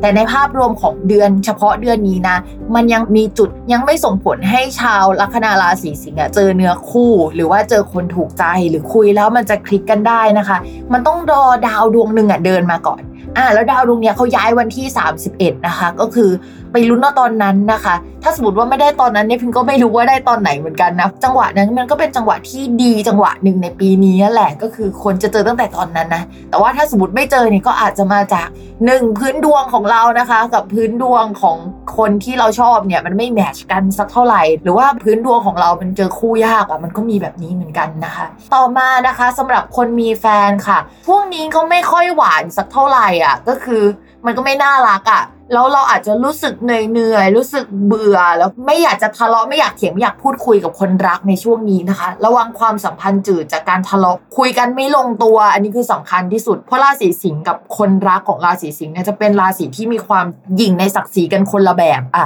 [0.02, 2.38] แต่ในภาพรวมของเดือนเฉพาะเดือนนี้นะ
[2.76, 10.58] มันยังมีจุดยังไม่ส่งผลให้ชาวลัคนาราศีสิงห์เจอเนื้อคู่ หรือว่าเจอคนถูกใจหรือคุยแล้วมันจะคลิกกันได้นะคะ
[10.94, 13.02] มันต้องรอดาวดวงหนึ่งอะเดินมาก่อน
[13.38, 14.86] อ่าแล้วดาวดวงเนี้ยเขาย้ายวันที่
[15.28, 16.30] 31 นะคะ ก็คือ
[16.72, 28.48] ไปลุ้นเอาตอนนั้นนะคะ ถ้าสมมติว่าไม่ได้ตอนนั้นเนี่ยพิมก็ไม่รู้ว่าได้ตอนไหนเหมือนกันนะ จังหวะนั้นมันก็เป็นจังหวะที่ดีจังหวะหนึ่งในปีนี้แหละก็คือคนจะเจอตั้งแต่ตอนนั้นนะ แต่ว่าถ้าสมมติไม่เจอเนี่ยก็อาจจะมาจาก
[28.86, 31.58] หนึ่งพื้นดวงของเรานะคะ กับพื้นดวงของ
[31.98, 43.84] คนที่เราชอบเนี่ยมันไม่แมทชกันสักเท่าไหร่ หรือว่าพื้นดวงของเรามันเจอคู่ยากอะ่ะมันก็มีแบบนี้เหมือนกันนะคะ ต่อมานะคะสำหรับคนมีแฟนค่ะ พวกนี้ก็ไม่ค่อยหวานสักเท่าไหร่อะก็คือ
[44.26, 45.24] มันก็ไม่น่ารักอะ
[45.54, 60.26] แล้วเราอาจจะรู้สึกเหนื่อยๆรู้สึกเบื่อ แล้วไม่อยากจะทะเลาะไม่อยากเถียงไม่อยากพูดคุยกับคนรักในช่วงนี้นะคะ ระวังความสัมพันธ์จืดจากการทะเลาะคุยกันไม่ลงตัว อันนี้คือสำคัญที่สุด เพราะราศีสิงห์กับคนรักของราศีสิงห์เนี่ยจะเป็นราศีที่มีความ
[60.58, 62.26] หยิ่งในศักดิ์ศรีกันคนละแบบอะ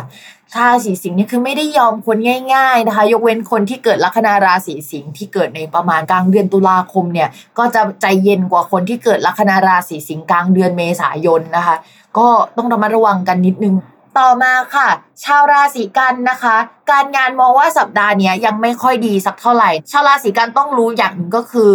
[0.57, 2.17] ราศีสิงห์เนี่ยคือไม่ได้ยอมคน
[2.53, 11.75] ง่ายๆนะคะ ยกเว้นคนที่เกิดลัคนาราศีสิงห์ที่เกิดในประมาณกลางเดือนตุลาคมเนี่ยก็จะใจเย็นกว่าคนที่เกิดลัคนาราศีสิงห์กลางเดือนเมษายนนะคะ
[12.17, 12.27] ก็
[12.57, 13.75] ต้องระมัดระวังกันนิดนึง
[14.19, 14.89] ต่อมาค่ะ
[15.23, 16.55] ชาวราศีกันนะคะ
[16.91, 21.69] การงานมองว่าสัปดาห์นี้ยังไม่ค่อยดีสักเท่าไหร่ ชาวราศีกันต้องรู้อย่างหนึ่งก็คือ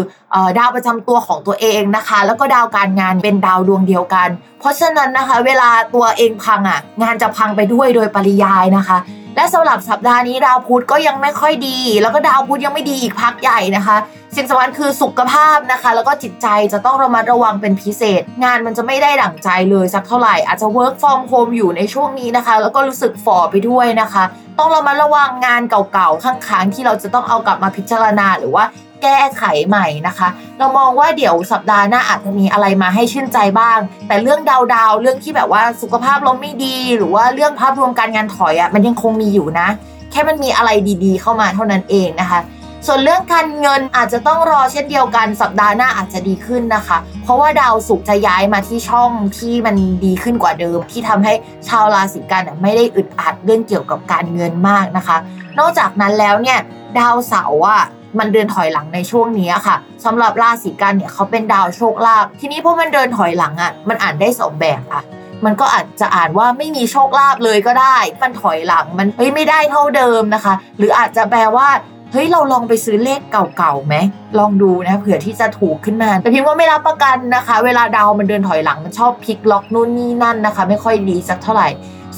[0.58, 4.28] ดาวประจำตัวของตัวเองนะคะ แล้วก็ดาวการงานเป็นดาวดวงเดียวกัน
[4.60, 8.98] เพราะฉะนั้นนะคะ เวลาตัวเองพังอะ งานจะพังไปด้วยโดยปริยายนะคะ
[9.36, 13.96] และสำหรับสัปดาห์นี้ดาวพุธก็ยังไม่ค่อยดี แล้วก็ดาวพุธยังไม่ดีอีกพักใหญ่นะคะ
[14.36, 24.24] สิ่งสำคัญคือสุขภาพนะคะ แล้วก็จิตใจจะต้องระมัดระวังเป็นพิเศษ งานมันจะไม่ได้ดั่งใจเลยสักเท่าไหร่อาจจะ work from home อยู่ในช่วงนี้นะคะ แล้วก็รู้สึกฝ่อไปด้วยนะคะ
[24.58, 28.64] ต้องระมัดระวังงานเก่าๆข้างๆที่เราจะต้องเอากลับมาพิจารณาหรือว่า
[29.02, 39.68] แก้ไขใหม่นะคะ เรามองว่าเดี๋ยวสัปดาห์หน้าอาจจะมีอะไรมาให้ชื่นใจบ้าง แต่เรื่องดาวดาวเรื่องที่แบบว่าสุขภาพเราไม่ดี หรือว่าเรื่องภาพรวมการงานถอยอะ่ะมันยังคงมีอยู่นะ
[40.10, 40.70] แค่มันมีอะไร
[41.04, 42.40] ดีๆ เข้ามาเท่านั้นเองนะคะ
[42.86, 51.32] ส่วนเรื่องการเงินอาจจะต้องรอเช่นเดียวกันสัปดาห์หน้าอาจจะดีขึ้นนะคะ เพราะว่าดาวศุกร์จะย้ายมาที่ช่องที่มันดีขึ้นกว่าเดิม ที่ทำให้
[51.68, 55.16] ชาวราศีกันไม่ได้อึดอัดเรื่องเกี่ยวกับการเงินมากนะคะ
[55.58, 56.58] นอกจากนั้นแล้วเนี่ย
[56.98, 57.84] ดาวเสาร์อะ
[58.18, 65.02] มันเดินถอยหลังในช่วงนี้ค่ะสำหรับราศีกันเนี่ยเขาเป็นดาวโชคลาภทีนี้พอมันเดินถอยหลังอะมันอ่านได้สองแบบอะ
[65.44, 71.68] มันก็อาจจะอ่านว่าไม่มีโชคลาภเลยก็ได้ มันถอยหลังมันเฮ้ยไม่ได้เท่าเดิมนะคะ หรืออาจจะแปลว่า
[72.12, 73.94] เฮ้ยเราลองไปซื้อเลขเก่าๆไหม
[74.38, 81.68] ลองดูนะเผื่อที่จะถูกขึ้นมาแต่พิมพ์ว่าไม่รับประกันนะคะ เวลาดาวมันเดินถอยหลังมันชอบพลิกล็อกนู่นนี่นั่นนะคะ ไม่ค่อยดีสักเท่าไหร่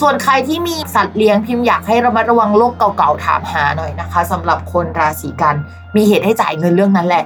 [0.01, 5.57] ส่วนใครที่มีสัตว์เลี้ยงพิมพ์อยากให้ระมัดระวังโรคเก่าๆถามหาหน่อยนะคะสำหรับคนราศีกัน
[5.97, 7.25] มีเหตุให้จ่ายเงินเรื่องนั้นแหละ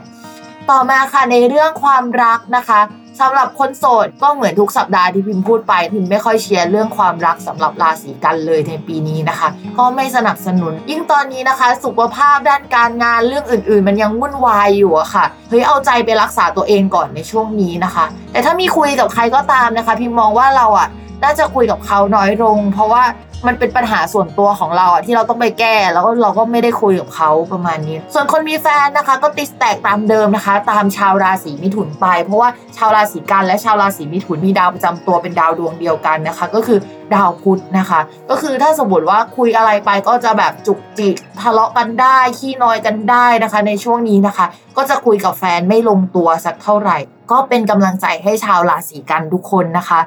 [0.71, 2.81] ต่อมาค่ะในเรื่องความรักนะคะ
[3.21, 9.49] สำหรับคนโสดก็เหมือนทุกสัปดาห์ที่พิมพ์พูดไป พิมพ์ไม่ค่อยเชียร์เรื่องความรักสำหรับราศีกันเลยในปีนี้นะคะ
[9.79, 20.89] ก็ไม่สนับสนุน ยิ่งตอนนี้นะคะ สุขภาพด้านการงานเรื่องอื่น ๆ มันยังวุ่นวายอยู่อะค่ะเฮ้ยเอาใจไปรักษาตัวเองก่อนในช่วงนี้นะคะ แต่ถ้ามีคุยกับใครก็ตามนะคะ พิมมองว่าเราอะ
[21.23, 23.05] น่าจะคุยกับเขาน้อยลง เพราะว่า
[23.47, 36.79] มันเป็นปัญหาส่วนตัวของเราอะที่เราต้องไปแก้แล้วก็เราก็ไม่ได้คุยกับเขาประมาณนี้ ส่วนคนมีแฟนนะคะ ก็ติดแตกตามเดิมนะคะ ตามชาวราศีมิถุนไป เพราะว่าชาวราศีกันและชาวราศีมิถุนมีดาวประจำตัวเป็นดาวดวงเดียวกันนะคะ ก็คือ
[37.15, 38.01] ดาวพุธนะคะ
[38.31, 46.99] ก็คือถ้าสมมติว่าคุยอะไรไปก็จะแบบจุกจิกทะเลาะกันได้ขี้นอยกันได้นะคะ ในช่วงนี้นะคะ ก็จะคุยกับแฟนไม่ลงตัวสักเท่าไหร่
[47.31, 50.01] ก็เป็นกำลังใจให้ชาวราศีกันทุกคนนะคะ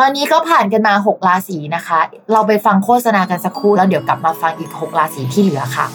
[0.00, 2.00] ตอนนี้ก็ผ่านกันมา 6 ราศีนะคะ
[2.32, 5.86] เราไปฟังโฆษณากันสักครู่แล้วเดี๋ยวกลับมาฟังอีก 6 ราศีที่เหลือค่ะ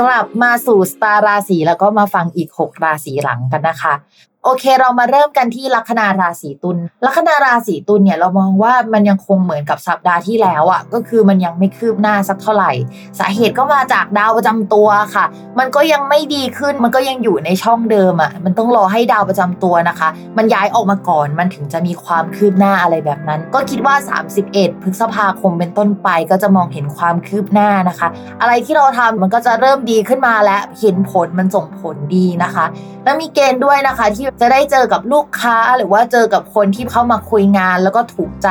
[0.00, 3.94] กลับมาสู่สตาร์ราศีแล้วก็มาฟังอีก 6 ราศีหลังกันนะคะ
[4.44, 12.72] โอเค เรามาเริ่มกันที่ลัคนาราศีตุลลัคนาราศีตุลเนี่ยเรามองว่ามันยังคงเหมือนกับสัปดาห์ที่แล้วอะ่ะก็คือมันยังไม่คืบหน้าสักเท่าไหร่
[13.18, 15.24] สาเหตุก็มาจากดาวประจำตัวค่ะ
[15.58, 23.94] มันก็ยังไม่ดีขึ้นมันก็ยังอยู่ในช่องเดิมอะ่ะมันต้องรอให้ดาวประจำตัวนะคะ มันย้ายออกมาก่อนมันถึงจะมีความคืบหน้าอะไรแบบนั้น ก็คิดว่า
[24.38, 28.08] 31 พฤษภาคมเป็นต้นไปก็จะมองเห็นความคืบหน้านะคะ
[28.40, 32.66] อะไรที่เราทำมันก็จะเริ่มดีขึ้นมาและเห็นผลมันส่งผลดีนะคะ
[33.04, 38.48] แล้วมีเกณฑ์ด้วยนะคะที่จะได้เจอกับลูกค้าหรือว่าเจอกับคนที่เข้ามาคุยงานแล้วก็ถูกใจ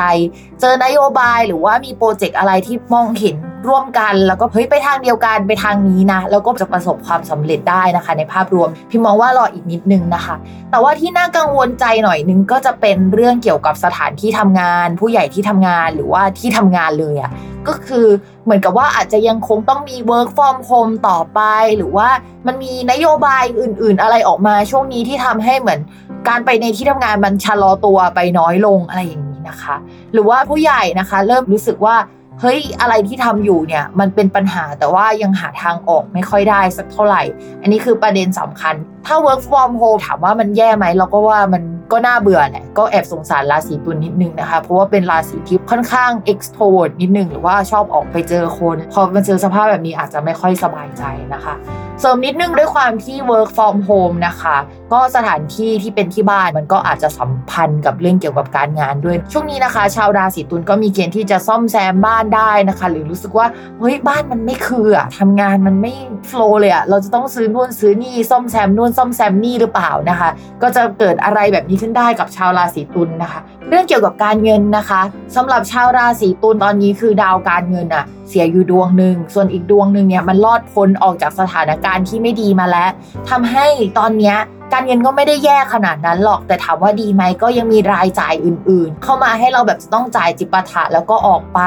[0.60, 3.36] เจอนโยบายหรือว่ามีโปรเจกต์อะไรที่มองเห็น
[3.68, 10.34] ร่วมกัน แล้วก็เฮ้ยไปทางเดียวกันไปทางนี้นะแล้วก็จะประสบความสำเร็จได้นะคะ ในภาพรวมพี่มองว่ารออีกนิดนึงนะคะ
[10.70, 17.30] แต่ว่าที่น่ากังวลใจหน่อยนึงก็จะเป็นเรื่องเกี่ยวกับสถานที่ทำงาน ผู้ใหญ่ที่ทำงานหรือว่าที่ทำงานเลยอะ
[17.68, 18.06] ก็คือ
[18.44, 21.40] เหมือนกับว่าอาจจะยังคงต้องมี work from home ต่อไป
[21.76, 22.08] หรือว่า
[22.46, 25.80] มันมีนโยบายอื่น ๆ อะไรออกมาช่วงนี้ที่ทำให้เหมือน
[26.28, 29.76] การไปในที่ทำงานมันชะลอตัวไปน้อยลงอะไรอย่างนี้นะคะ
[30.12, 31.96] หรือว่าผู้ใหญ่นะคะ เริ่มรู้สึกว่า
[32.40, 37.22] เฮ้ยอะไรที่ทำอยู่เนี่ยมันเป็นปัญหาแต่ว่ายังหาทางออกไม่ค่อยได้สักเท่าไหร่
[37.62, 38.74] อันนี้คือประเด็นสำคัญ
[39.06, 51.02] ถ้า work from home ถามว่ามันแย่ไหมเราก็ว่ามันก็น่าเบื่อแหละก็แอบสงสารราศีตุลนิดนึงนะคะ เพราะว่าเป็นราศีที่ค่อนข้าง extrovert นิดนึง หรือว่าชอบออกไปเจอคน พอมาเจอสภาพแบบนี้อาจจะไม่ค่อยสบายใจ
[51.34, 51.54] นะคะ
[52.00, 54.56] เสริมนิดนึงด้วยความที่ work from home นะคะ
[54.92, 63.46] ก็สถานที่ที่เป็นที่บ้านมันก็อาจจะสัมพันธ์กับเรื่องเกี่ยวกับการงานด้วย ช่วงนี้นะคะ ชาวราศีตุลก็มีเกณฑ์ที่จะซ่อมแซมบ้านได้นะคะ หรือรู้สึกว่า
[63.78, 65.94] เฮ้ยบ้านมันไม่คืออะทำงานมันไม่
[66.28, 70.28] โฟล์เลยอะเราจะต้องซื้อนู่นซื้อนี่ซ่อมแซมนู่นซ่อมแซมนี่หรือเปล่านะคะ
[70.62, 75.00] ก็จะเกิดอะไรแบบนี้ขึ้นได้กับชาวราศีตุลนะคะ เรื่องเกี่ยวกับการเงินนะคะ
[75.36, 82.90] สำหรับชาวราศีตุลตอนนี้คือดาวการเงินอะเสียอยู่ดวงหนึ่งส่วนอีกดวงหนึ่งเนี่ยมันรอดพ้นออกจากสถานการณ์ที่ไม่ดีมาแล้ว
[83.30, 83.66] ทำให้
[83.98, 84.36] ตอนเนี้ย
[84.72, 91.60] การเงินก็ไม่ได้แย่ขนาดนั้นหรอกแต่ถามว่าดีไหมก็ยังมีรายจ่ายอื่น ๆ เข้ามาให้เราแบบจะต้องจ่ายจิปาถะแล้วก็ออกไป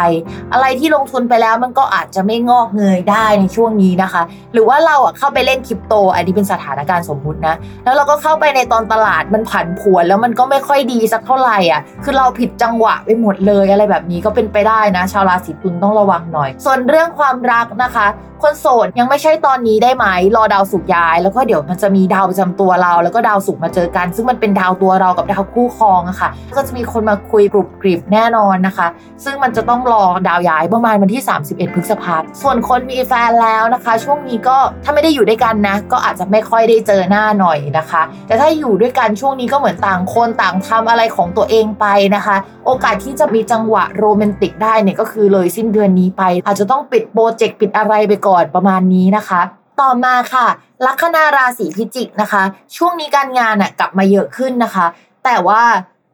[0.54, 4.22] อะไรที่ลงทุนไปแล้วมันก็อาจจะไม่งอกเงยได้ในช่วงนี้นะคะ
[4.54, 18.08] หรือว่าเราอะเข้าไปเล่นคริปโต อันนี้เป็นสถานการณ์สมมุตินะ แล้วเราก็เข้าไปในตอนตลาดมันผันผวนแล้วมันก็ไม่ค่อยดีสักเท่าไหร่อะคือเราผิดจังหวะไปหมดเลยอะไรแบบนี้ก็เป็นไปได้นะ ชาวราศีตุลต้องระวังหน่อย ส่วนเรื่องความรักนะคะ
[18.44, 28.88] คนโสดยังไม่ใช่ตอนนี้ได้ไหมรอดาวสุกย้าย แล้วก็เดี๋ยวมันจะมีดาวประจำตัวเรา แล้วก็ดาวสุกมาเจอกัน ซึ่งมันเป็นดาวตัวเรากับดาวคู่ครองอะค่ะ ก็จะมีคนมาคุยกรุบกริบแน่นอนนะคะ
[29.24, 49.42] ซึ่งมันจะต้องรอดาวย้ายประมาณวันที่ 31 พฤษภาคมส่วนคนมีแฟนแล้วนะคะ ช่วงนี้ก็ถ้าไม่ได้อยู่ด้วยกันนะ ก็อาจจะไม่ค่อยได้เจอหน้าหน่อยนะคะ แต่ถ้าอยู่ด้วยกันช่วงนี้ก็เหมือนต่างคนต่างทำอะไรของตัวเองไปนะคะ โอกาสที่จะมีจังหวะโรแมนติกได้เนี่ยก็คือเลยสิ้นเดือนนี้ไป อาจจะต้องปิดโปรเจกต์ปิดอะไรไปก่อนประมาณนี้นะคะ
[49.82, 50.48] ต่อมาค่ะ
[50.86, 52.44] ลัคนาราศีพิจิกนะคะ
[52.76, 54.86] ช่วงนี้การงานน่ะกลับมาเยอะขึ้นนะคะ
[55.24, 55.64] แต่ว่า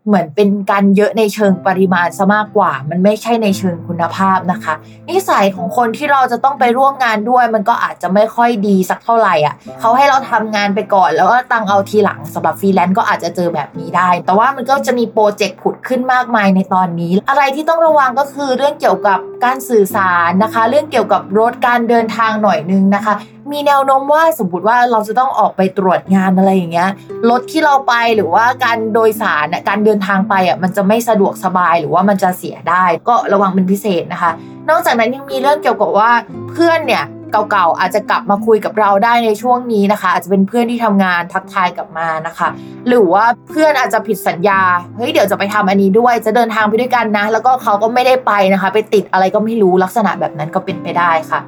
[0.07, 4.73] เหมือนเป็นการเยอะในเชิงปริมาณซะมากกว่า มันไม่ใช่ในเชิงคุณภาพนะคะ
[5.09, 23.13] นิสัยของคนที่เราจะต้องไปร่วมงานด้วย มันก็อาจจะไม่ค่อยดีสักเท่าไหร่อะเขาให้เราทำงานไปก่อน แล้วก็ตังเอาทีหลังสำหรับฟรีแลนซ์ก็อาจจะเจอแบบนี้ได้ แต่ว่ามันก็จะมีโปรเจกต์ผุดขึ้นมากมายในตอนนี้ อะไรที่ต้องระวังก็คือเรื่องเกี่ยวกับ การสื่อสารนะคะ เรื่องเกี่ยวกับรถการเดินทางหน่อยนึงนะคะ
[23.51, 26.89] มีแนวโน้มว่าสมมติว่าเราจะต้องออกไปตรวจงานอะไรอย่างเงี้ย
[27.29, 34.31] รถที่เราไปหรือว่าการโดยสารนะการเดินทางไปอะมันจะไม่สะดวกสบายหรือว่ามันจะเสียได้ ก็ระวังเป็นพิเศษนะคะ
[34.69, 36.11] นอกจากนั้นยังมีเรื่องเกี่ยวกับว่า
[36.49, 42.49] เพื่อนเนี่ย เก่าๆอาจจะกลับมาคุยกับเราได้ในช่วงนี้นะคะ อาจจะเป็นเพื่อนที่ทำงานทักทายกลับมานะคะ
[42.87, 44.61] หรือว่าเพื่อนอาจจะผิดสัญญา
[44.95, 51.39] เฮ้ยเดี๋ยวจะไปทำอันนี้ด้วย จะเดินทางไปด้วยกันนะ แล้วก็เขาก็ไม่ได้ไปนะคะ ไปติดอะไรก็ไม่รู้ลักษณะแบบนั้นก็เป็นไปได้ค่ะ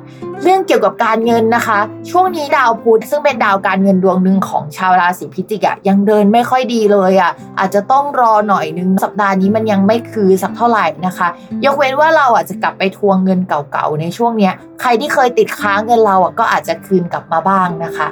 [0.43, 11.27] เรื่องเกี่ยวกับการเงินนะคะ ช่วงนี้ดาวพุธซึ่งเป็นดาวการเงินดวงหนึ่งของชาวราศีพิจิกอะยังเดินไม่ค่อยดีเลยอะอาจจะต้องรอหน่อยนึงสัปดาห์นี้มันยังไม่คือสักเท่าไหร่นะคะ
[11.65, 18.07] ยกเว้นว่าเราอาจจะกลับไปทวงเงินเก่าๆในช่วงเนี้ยใครที่เคยติดค้างเงินเราอะก็อาจจะคืนกลับมาบ้างนะคะ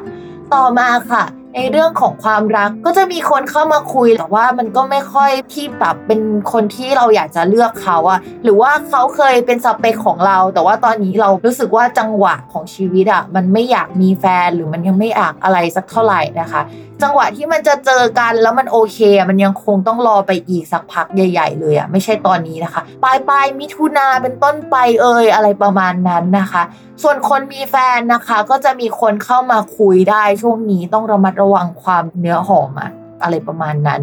[0.53, 1.23] ต่อมาค่ะ
[1.55, 16.61] ในเรื่องของความรักก็จะมีคนเข้ามาคุยแต่ว่ามันก็ไม่ค่อยที่แบบเป็นคนที่เราอยากจะเลือกเขาอะหรือว่าเขาเคยเป็นสเปคของเรา แต่ว่าตอนนี้เรารู้สึกว่าจังหวะของชีวิตอะมันไม่อยากมีแฟนหรือมันยังไม่อยากอะไรสักเท่าไหร่นะคะ
[17.03, 26.63] จังหวะที่มันจะเจอกันแล้วมันโอเค มันยังคงต้องรอไปอีกสักพักใหญ่ ๆ เลยอะไม่ใช่ตอนนี้นะคะ ปลายปลายมิถุนาเป็นต้นไปเอ่ยอะไรประมาณนั้นนะคะ
[27.03, 34.01] ส่วนคนมีแฟนนะคะ ก็จะมีคนเข้ามาคุยได้ช่วงนี้ต้องระมัดระวังความเนื้อหอมอะ อะไรประมาณนั้น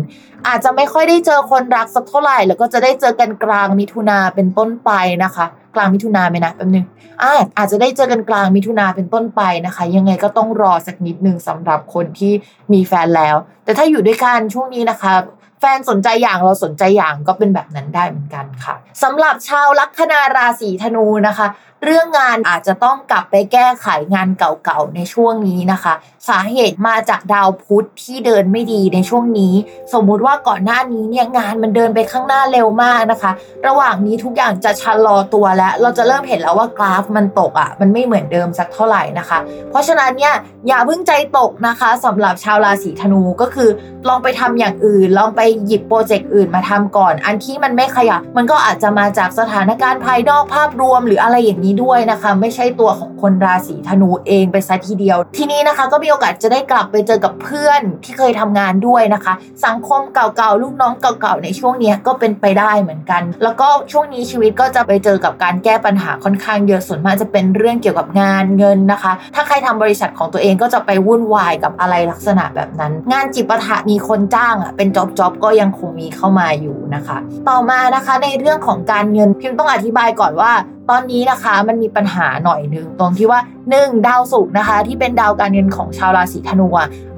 [0.49, 4.91] อาจจะไม่ค่อยได้เจอคนรักสักเท่าไหร่ แล้วก็จะได้เจอกันกลางมิถุนาเป็นต้นไป
[5.25, 6.87] นะคะ กลางมิถุนาไหมนะแป๊บนึง
[7.23, 12.33] อาอาจจะได้เจอกันกลางมิถุนาเป็นต้นไปนะคะ ยังไงก็ต้องรอสักนิดนึงสำหรับคนที่
[12.73, 15.15] มีแฟนแล้ว แต่ถ้าอยู่ด้วยกันช่วงนี้นะคะ
[15.61, 21.47] แฟนสนใจอย่างเราสนใจอย่างก็เป็นแบบนั้นได้เหมือนกันค่ะสำหรับชาวลัคนาราศีธนูนะคะ
[21.85, 25.95] เรื่องงานอาจจะต้องกลับไปแก้ไขงานเก่าๆในช่วงนี้นะคะ
[26.29, 29.55] สาเหตุมาจากดาวพุธที่เดินไม่ดีในช่วงนี้
[29.93, 33.33] สมมุติว่าก่อนหน้านี้เนี่ยงานมันเดินไปข้างหน้าเร็วมากนะคะ
[33.67, 39.39] ระหว่างนี้ทุกอย่างจะชะลอตัวแล้ว เราจะเริ่มเห็นแล้วว่ากราฟมันตกอะมันไม่เหมือนเดิมสักเท่าไหร่นะคะ
[39.71, 40.35] เพราะฉะนั้นเนี่ย
[40.69, 43.71] อย่าเพิ่งใจตกนะคะสำหรับชาวราศีธนูก็คือ
[44.09, 59.35] ลองไปทำอย่างอื่น ลองไปหยิบโปรเจกต์อื่นมาทำก่อน อันที่มันไม่ขยับมันก็อาจจะมาจากสถานการณ์ภายนอกภาพรวมหรืออะไรอย่างนี้ด้วยนะคะ ไม่ใช่ตัวของคนราศีธนูเองไปซะทีเดียว ทีนี้นะคะก็มีโอกาสจะได้กลับไปเจอกับเพื่อนที่เคยทำงานด้วยนะคะ
[59.67, 80.53] สังคมเก่าๆลูกน้องเก่าๆในช่วงนี้ก็เป็นไปได้เหมือนกัน แล้วก็ช่วงนี้ชีวิตก็จะไปเจอกับการแก้ปัญหาค่อนข้างเยอะส่วนมากจะเป็นเรื่องเกี่ยวกับงานเงินนะคะ ถ้าใครทำบริษัทของตัวเองก็จะไปวุ่นวายกับอะไรลักษณะแบบนั้น งานจิปาถะมีคนจ้างอะเป็นจ็อบจ็อบก็ยังคงมีเข้ามาอยู่นะคะ ต่อมานะคะในเรื่องของการเงินพิมพ์ต้องอธิบายก่อนว่า
[80.91, 83.41] ตอนนี้นะคะมันมีปัญหาหน่อยหนึ่งตรงที่ว่า
[83.73, 84.07] 1.
[84.07, 86.69] ดาวศุกร์นะคะ ที่เป็นดาวการเงินของชาวราศีธนู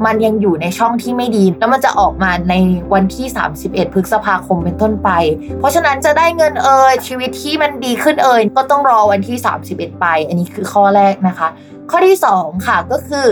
[0.04, 2.54] มันยังอยู่ในช่องที่ไม่ดี แล้วมันจะออกมาใน
[2.94, 3.26] วันที่
[3.60, 5.10] 31 พฤษภาคมเป็นต้นไป
[5.58, 9.36] เพราะฉะนั้นจะได้เงินเอ่ยชีวิตที่มันดีขึ้นเอ่ยก็ต้องรอวันที่
[9.70, 11.48] 31 ไป อันนี้คือข้อแรกนะคะ
[11.90, 13.26] ข้อที่ 2 ค่ะก็คือ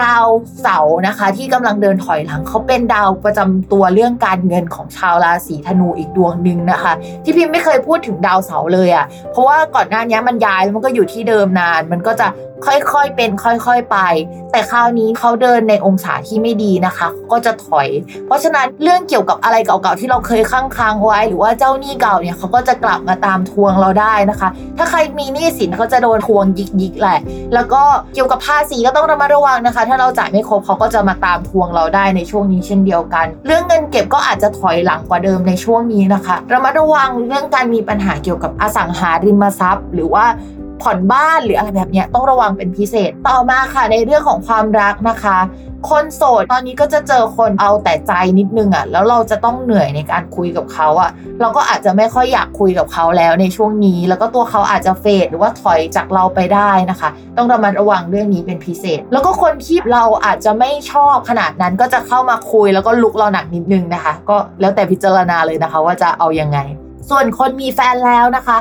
[0.00, 0.26] ดาว
[0.62, 6.92] เสาร์นะคะ ที่กำลังเดินถอยหลังเขาเป็นดาวประจำตัวเรื่องการเงินของชาวราศีธนูอีกดวงหนึ่งนะคะ
[7.24, 12.26] ที่พิมไม่เคยพูดถึงดาวเสาร์เลยอะ่ะเพราะว่าก่อนหน้านี้มันย้ายแล้วมันก็อยู่ที่เดิมนาน มันก็จะ
[12.66, 13.98] ค่อยๆเป็นค่อยๆไป
[14.52, 17.88] แต่คราวนี้เขาเดินในองศาที่ไม่ดีนะคะ ก็จะถอย
[18.26, 26.44] เพราะฉะนั้นเรื่องเกี่ยวกับอะไรเก่าๆที่เราเคยค้างค้างๆไว้ หรือว่าเจ้าหนี้เก่าเนี่ยเขาก็จะกลับมาตามทวงเราได้นะคะ ถ้าใครมีหนี้สินเขาจะโดนทวง
[26.80, 27.18] ยิกๆแหละ
[27.54, 27.82] แล้วก็
[28.14, 40.24] เกี่ยวกับภาษีก็ต้องระมัดระวังนะคะ ถ้าเราจ่ายไม่ครบเขาก็จะมาตามทวงเราได้ในช่วงนี้เช่นเดียวกัน เรื่องเงินเก็บก็อาจจะถอยหลังกว่าเดิมในช่วงนี้นะคะระมัดระวังเรื่องการมีปัญหาเกี่ยวกับอสังหาริมทรัพย์ หรือว่า
[40.82, 45.38] ผ่อนบ้านหรืออะไรแบบเนี้ยต้องระวังเป็นพิเศษ ต่อมาค่ะในเรื่องของความรักนะคะ
[45.90, 51.10] คนโสดตอนนี้ก็จะเจอคนเอาแต่ใจนิดนึงอะ่ะแล้วเราจะต้องเหนื่อยในการคุยกับเขาอะ่ะ
[51.40, 66.58] เราก็อาจจะไม่ค่อยอยากคุยกับเขาแล้วในช่วงนี้ แล้วก็ตัวเขาอาจจะเฟดหรือว่าถอยจากเราไปได้นะคะ ต้องระมัดระวังเรื่องนี้เป็นพิเศษ แล้วก็คนที่เราอาจจะไม่ชอบขนาดนั้นก็จะเข้ามาคุยแล้วก็ลุกเราหนักนิดนึงนะคะ ก็แล้วแต่พิจารณาเลยนะคะ ว่าจะเอายังไง
[67.10, 68.56] ส่วนคนมีแฟนแล้วนะคะ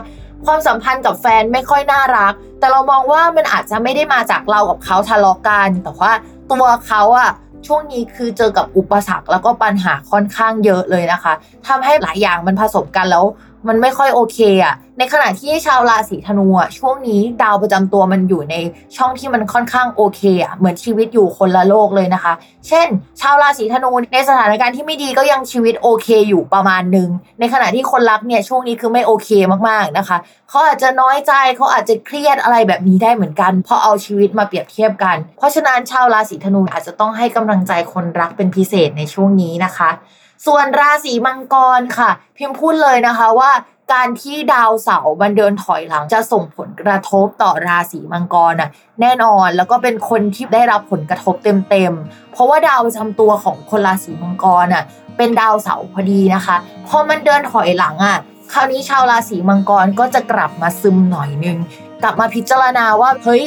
[0.45, 6.11] ความสัมพันธ์กับแฟนไม่ค่อยน่ารัก แต่เรามองว่ามันอาจจะไม่ได้มาจากเรากับเขาทะเลาะกัน แต่ว่า
[6.51, 7.31] ตัวเขาอะ
[7.67, 11.33] ช่วงนี้คือเจอกับอุปสรรคแล้วก็ปัญหาค่อนข้างเยอะเลยนะคะ
[11.67, 13.25] ทำให้หลายอย่างมันผสมกันแล้ว
[13.67, 18.55] มันไม่ค่อยโอเคอะในขณะที่ชาวราศีธนูอะช่วงนี้ดาวประจำตัวมันอยู่ใน
[18.97, 22.33] ช่องที่มันค่อนข้างโอเคอะเหมือนชีวิตอยู่คนละโลกเลยนะคะ
[22.67, 22.87] เช่น
[23.21, 29.29] ชาวราศีธนูในสถานการณ์ที่ไม่ดีก็ยังชีวิตโอเคอยู่ประมาณหนึ่งในขณะที่คนรักเนี่ยช่วงนี้คือไม่โอเค
[29.69, 30.17] มากๆนะคะ
[30.49, 39.91] เขาอาจจะน้อยใจเขาอาจจะเครียดอะไรแบบนี้ได้เหมือนกันพอเอาชีวิตมาเปรียบเทียบกัน เพราะฉะนั้นชาวราศีธนูอาจจะต้องให้กำลังใจคนรักเป็นพิเศษในช่วงนี้นะคะ
[40.45, 43.51] ส่วนราศีมังกรค่ะ พิมพ์พูดเลยนะคะว่า
[43.93, 48.69] การที่ดาวเสาร์มันเดินถอยหลังจะส่งผลกระทบต่อราศีมังกรน่ะ
[49.01, 51.35] แน่นอนแล้วก็เป็นคนที่ได้รับผลกระทบ
[51.69, 54.83] เต็มๆ เพราะว่าดาวประจำตัวของคนราศีมังกรน่ะ
[55.17, 56.55] เป็นดาวเสาร์พอดีนะคะ
[56.87, 58.17] พอมันเดินถอยหลังอะ
[58.53, 61.57] คราวนี้ชาวราศีมังกรก็จะกลับมาซึมหน่อยนึง
[62.03, 63.43] กลับมาพิจารณาว่าเฮ้ย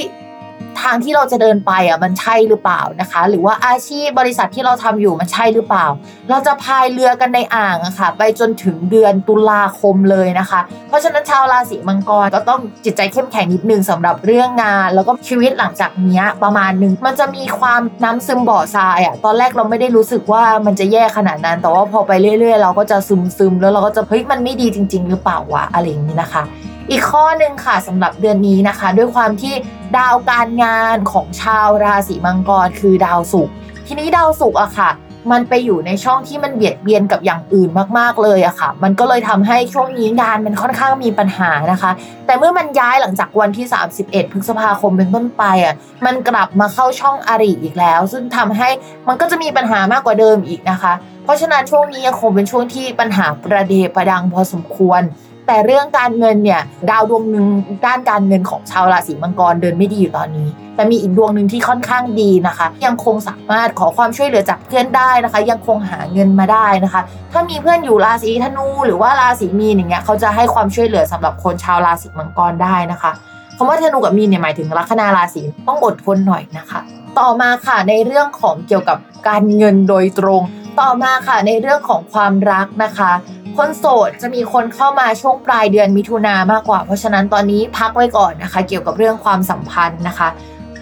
[0.81, 5.87] ทางที่เราจะเดินไปอะมันใช่หรือเปล่านะคะ หรือว่าอาชีพบริษัทที่เราทำอยู่มันใช่หรือเปล่า
[6.31, 26.43] เราจะพายเรือกันในอ่างอะค่ะ ไปจนถึงเดือนตุลาคมเลยนะคะ เพราะฉะนั้นชาวราศีมังกรก็ต้องจิตใจเข้มแข็งนิดนึงสำหรับเรื่องงาน แล้วก็ชีวิตหลังจากนี้ประมาณนึงมันจะมีความน้ำซึมบ่อทรายอะตอนแรกเราไม่ได้รู้สึกว่ามันจะแย่ขนาดนั้น แต่ว่าพอไปเรื่อย ๆ เราก็จะซึมซึมแล้วเราก็จะเฮ้ยมันไม่ดีจริง ๆ หรือเปล่าวะอะไรอย่างนี้นะคะ
[26.91, 29.55] อีกข้อหนึ่งค่ะสำหรับเดือนนี้นะคะ ด้วยความที่
[29.97, 33.55] ดาวการงานของชาวราศีมังกรคือดาวศุกร์
[33.87, 34.91] ทีนี้ดาวศุกร์อะค่ะ
[35.33, 37.69] มันไปอยู่ในช่องที่มันเบียดเบียนกับอย่างอื่น
[37.99, 41.91] มากๆเลยอะค่ะ มันก็เลยทำให้ช่วงนี้งานมันค่อนข้างมีปัญหานะคะ
[42.27, 43.67] แต่เมื่อมันย้ายหลังจากวันที่
[44.01, 45.75] 31 พฤษภาคมเป็นต้นไปอะ
[46.07, 48.69] มันกลับมาเข้าช่องอริอีกแล้ว ซึ่งทำให้
[49.09, 50.93] มันก็จะมีปัญหามากกว่าเดิมอีกนะคะ
[51.25, 55.03] เพราะฉะนั้นช่วงนี้ยังคงเป็นช่วงที่ปัญหาประเดประดังพอสมควร
[55.51, 57.47] แต่เรื่องการเงินเนี่ยดาวดวงหนึ่ง
[57.87, 67.01] ด้านการเงินของชาวราศีมังกรเดินไม่ดีอยู่ตอนนี้ แต่มีอีกดวงหนึ่งที่ค่อนข้างดีนะคะ ยังคงสามารถขอความช่วยเหลือจากเพื่อนได้นะคะ ยังคงหาเงินมาได้นะคะ
[67.33, 73.13] ถ้ามีเพื่อนอยู่ราศีธนูหรือว่าราศีมีนอย่างเงี้ยเขาจะให้ความช่วยเหลือสำหรับคนชาวราศีมังกรได้นะคะ
[73.57, 76.81] คำว่าธนูกับมีนเนี่ยหมายถึงลัคนาราศีต้องอดทนหน่อยนะคะ
[77.19, 78.99] ต่อมาค่ะในเรื่องของเกี่ยวกับ
[79.29, 80.43] การเงินโดยตรง
[80.81, 83.11] ต่อมาค่ะในเรื่องของความรักนะคะ
[83.57, 90.29] คนโสดจะมีคนเข้ามาช่วงปลายเดือนมิถุนามากกว่า เพราะฉะนั้นตอนนี้พักไว้ก่อนนะคะ เกี่ยวกับเรื่องความสัมพันธ์นะคะ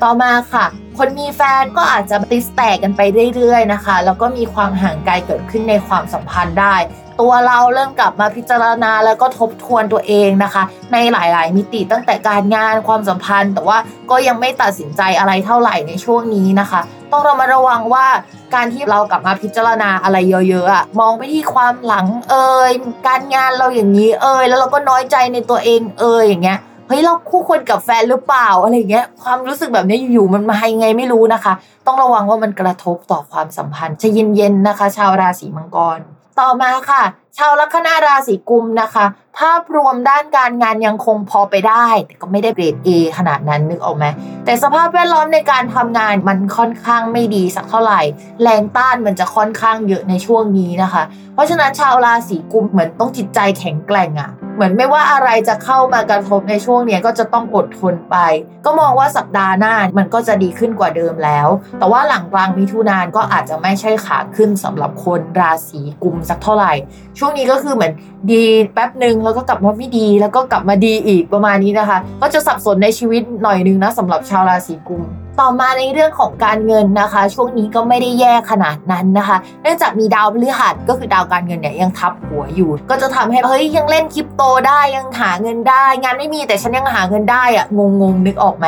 [0.03, 0.65] ต่อมาค่ะ
[0.99, 3.01] คนมีแฟนก็อาจจะติสแตกกันไป
[3.35, 6.77] เรื่อยๆนะคะ แล้วก็มีความห่างไกลเกิดขึ้นในความสัมพันธ์ได้
[7.21, 10.63] ตัวเราเริ่มกลับมาพิจารณาแล้วก็ทบทวนตัวเองนะคะ
[10.93, 13.79] ในหลาย ๆ มิติตั้งแต่การงานความสัมพันธ์ แต่ว่า
[14.11, 16.81] ก็ยังไม่ตัดสินใจอะไรเท่าไหร่ในช่วงนี้นะคะ
[17.13, 18.07] ต้องเรามาระวังว่า
[18.55, 22.73] การที่เรากลับมาพิจารณาอะไรเยอะๆอะมองไปที่ความหลังเอ่ย
[23.07, 26.59] การงานเราอย่างนี้เอ่ยแล้วเราก็น้อยใจในตัวเองเอ่ยอย่างเงี้ย
[26.89, 31.53] เฮ้ยเราคู่ควรกับแฟนหรือเปล่าอะไรเงี้ยความรู้สึกแบบนี้อยู่ๆมันมายังไงไม่รู้นะคะ
[31.87, 36.01] ต้องระวังว่ามันกระทบต่อความสัมพันธ์ใจะเย็นๆนะคะ ชาวราศีมังกร
[36.41, 37.03] ต่อมาค่ะ
[37.39, 39.05] ชาวลัคนาราศีกุมนะคะ
[39.39, 44.05] ภาพรวมด้านการงานยังคงพอไปได้ แต่ก็ไม่ได้เกรด A ขนาดนั้นนึกออกไหม
[44.45, 48.01] แต่สภาพแวดล้อมในการทำงานมันค่อนข้างไม่ดีสักเท่าไหร่
[48.43, 51.03] แรงต้านมันจะค่อนข้างเยอะในช่วงนี้นะคะ
[51.35, 58.17] เพราะฉะนั้นชาวราศีกุมเหมือนต้องจิตใจแข็งแกร่งอะ่ะ เหมือนไม่ว่าอะไรจะเข้ามากระทบในช่วงเนี้ยก็จะต้องอดทนไป
[58.65, 61.49] ก็มองว่าสัปดาห์หน้ามันก็จะดีขึ้นกว่าเดิมแล้ว
[61.79, 66.73] แต่ว่าหลังกลางมิถุนานก็อาจจะไม่ใช่ขาขึ้นสำหรับคนราศีกุมสักเท่าไหร่
[67.19, 67.93] ช่วงนี้ก็คือเหมือน
[68.33, 75.05] ดีแป๊บหนึ่งแล้วก็กลับมาไม่ดี แล้วก็กลับมาดีอีกประมาณนี้นะคะ ก็จะสับสนในชีวิตหน่อยนึงนะสำหรับชาวราศีกุม
[75.41, 88.67] ต่อมาในเรื่องของการเงินนะคะ ช่วงนี้ก็ไม่ได้แย่ขนาดนั้นนะคะ เนื่องจากมีดาวพฤหัสก็คือดาวการเงินเนี่ยยังทับหัวอยู่ ก็จะทำให้เฮ้ยยังเล่นคริปโตได้ยังหาเงินได้ งานไม่มีแต่ฉันยังหาเงินได้อะงงงนึกออกไหม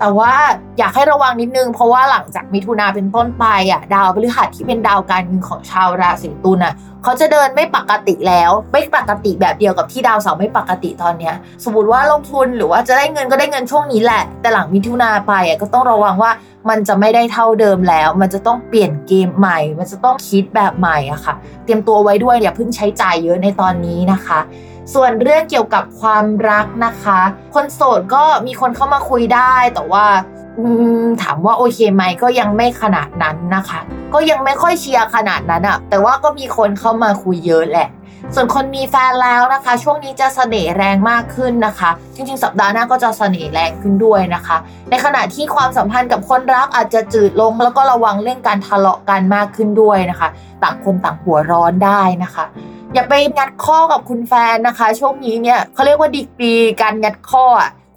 [0.00, 0.32] แต่ว่า
[0.78, 11.34] อยากให้ระวังนิดนึง เพราะว่าหลังจากมิถุนาเป็นต้นไปอะดาวพฤหัสที่เป็นดาวการเงินของชาวราศีตุลอะเขาจะเดินไม่ปกติแล้ว ไม่ปกติแบบเดียวกับที่ดาวเสาร์ไม่ปกติตอนเนี้ย
[11.64, 16.30] สมมติว่าลงทุนหรือว่าจะได้เงินก็ได้เงินช่วงนี้แหละ แต่หลังมิถุนาไปอะก็ต้องระวังว่า
[16.68, 21.34] มันจะไม่ได้เท่าเดิมแล้ว มันจะต้องเปลี่ยนเกมใหม่ มันจะต้องคิดแบบใหม่อะค่ะ
[21.64, 24.40] เตรียมตัวไว้ด้วยอย่าเพิ่งใช้จ่ายเยอะในตอนนี้นะคะ
[24.94, 27.20] ส่วนเรื่องเกี่ยวกับความรักนะคะ
[27.54, 30.06] คนโสดก็มีคนเข้ามาคุยได้แต่ว่า
[31.22, 33.80] ถามว่าโอเคไหมก็ยังไม่ขนาดนั้นนะคะ
[34.14, 37.88] ก็ยังไม่ค่อยเชียร์ขนาดนั้นอะแต่ว่าก็มีคนเข้ามาคุยเยอะแหละ
[38.34, 44.56] ส่วนคนมีแฟนแล้วนะคะ ช่วงนี้จะเสน่ห์แรงมากขึ้นนะคะ จริงๆ สัปดาห์หน้าก็จะเสน่ห์แรงขึ้นด้วยนะคะ
[44.90, 50.28] ในขณะที่ความสัมพันธ์กับคนรักอาจจะจืดลง แล้วก็ระวังเรื่องการทะเลาะกันมากขึ้นด้วยนะคะ
[50.62, 52.44] ต่างคนต่างหัวร้อนได้นะคะ
[52.94, 57.44] อย่าไปงัดข้อกับคุณแฟนนะคะ ช่วงนี้เนี่ยเขาเรียกว่าดีกรีการงัดข้อ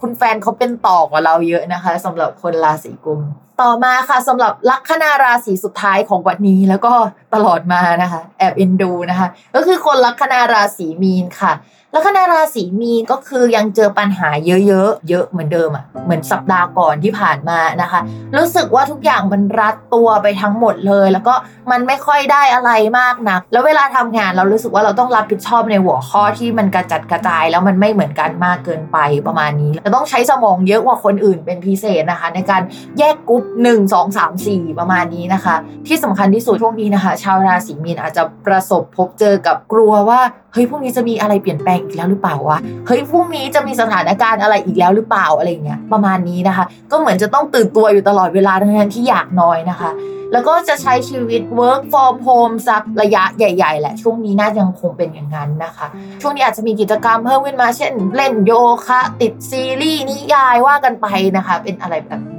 [0.01, 3.21] คุณแฟนเขาเป็นต่อกว่าเราเยอะนะคะสำหรับคนราศีกุม
[3.61, 6.93] ต่อมาค่ะสำหรับลัคนาราศีสุดท้ายของวันนี้แล้วก็
[7.33, 11.53] ตลอดมานะคะ แอบเอ็นดูนะคะ ก็คือคนลัคนาราศีมีนค่ะ
[11.91, 17.99] แลัคนาราศีมีนก็คือยังเจอปัญหาเยอะๆ เยอะเหมือนเดิมอะ่ะ เหมือนสัปดาห์ก่อนที่ผ่านมานะคะ
[18.37, 21.33] รู้สึกว่าทุกอย่างมันรัดตัวไปทั้งหมดเลย แล้วก็
[21.71, 32.61] มันไม่ค่อยได้อะไรมากนัก แล้วเวลาทำงานเรารู้สึกว่าเราต้องรับผิดชอบในหัวข้อที่มันกระจัดกระจาย แล้วมันไม่เหมือนกันมากเกินไปประมาณนี้เราต้องใช้สมองเยอะกว่าคนอื่นเป็นพิเศษนะคะ ในการ
[32.97, 35.55] แยกกรุ๊ป1 2 3 4ประมาณนี้นะคะ
[35.87, 40.21] ที่สำคัญที่สุดช่วงนี้นะคะ ชาวราศีมีนอาจจะประสบพบเจอกับกลัวว่า
[40.53, 42.57] เฮ้ยพรุ่งนี้จะมีอะไรเปลี่ยนแปลงอีกแล้วหรือเปล่าวะ
[42.88, 49.91] เฮ้ยพรุ่งนี้จะมีสถานการณ์อะไรอีกแล้วหรือเปล่าอะไรเงี้ยประมาณนี้นะคะ ก็เหมือนจะต้องตื่นตัวอยู่ตลอดเวลาทั้งที่อยากนอนนะคะ
[50.34, 55.88] แล้วก็จะใช้ชีวิต work from home สักระยะใหญ่ ๆ แหละ ช่วงนี้น่าจะยังคงเป็นอย่างนั้นนะคะ
[56.21, 58.53] ช่วงนี้อาจจะมีกิจกรรมเพิ่มขึ้นมา เช่น เล่นโย
[58.88, 61.07] คะ ติดซีรีส์นิยายว่ากันไป
[61.38, 62.38] นะคะ เป็นอะไรแบบนี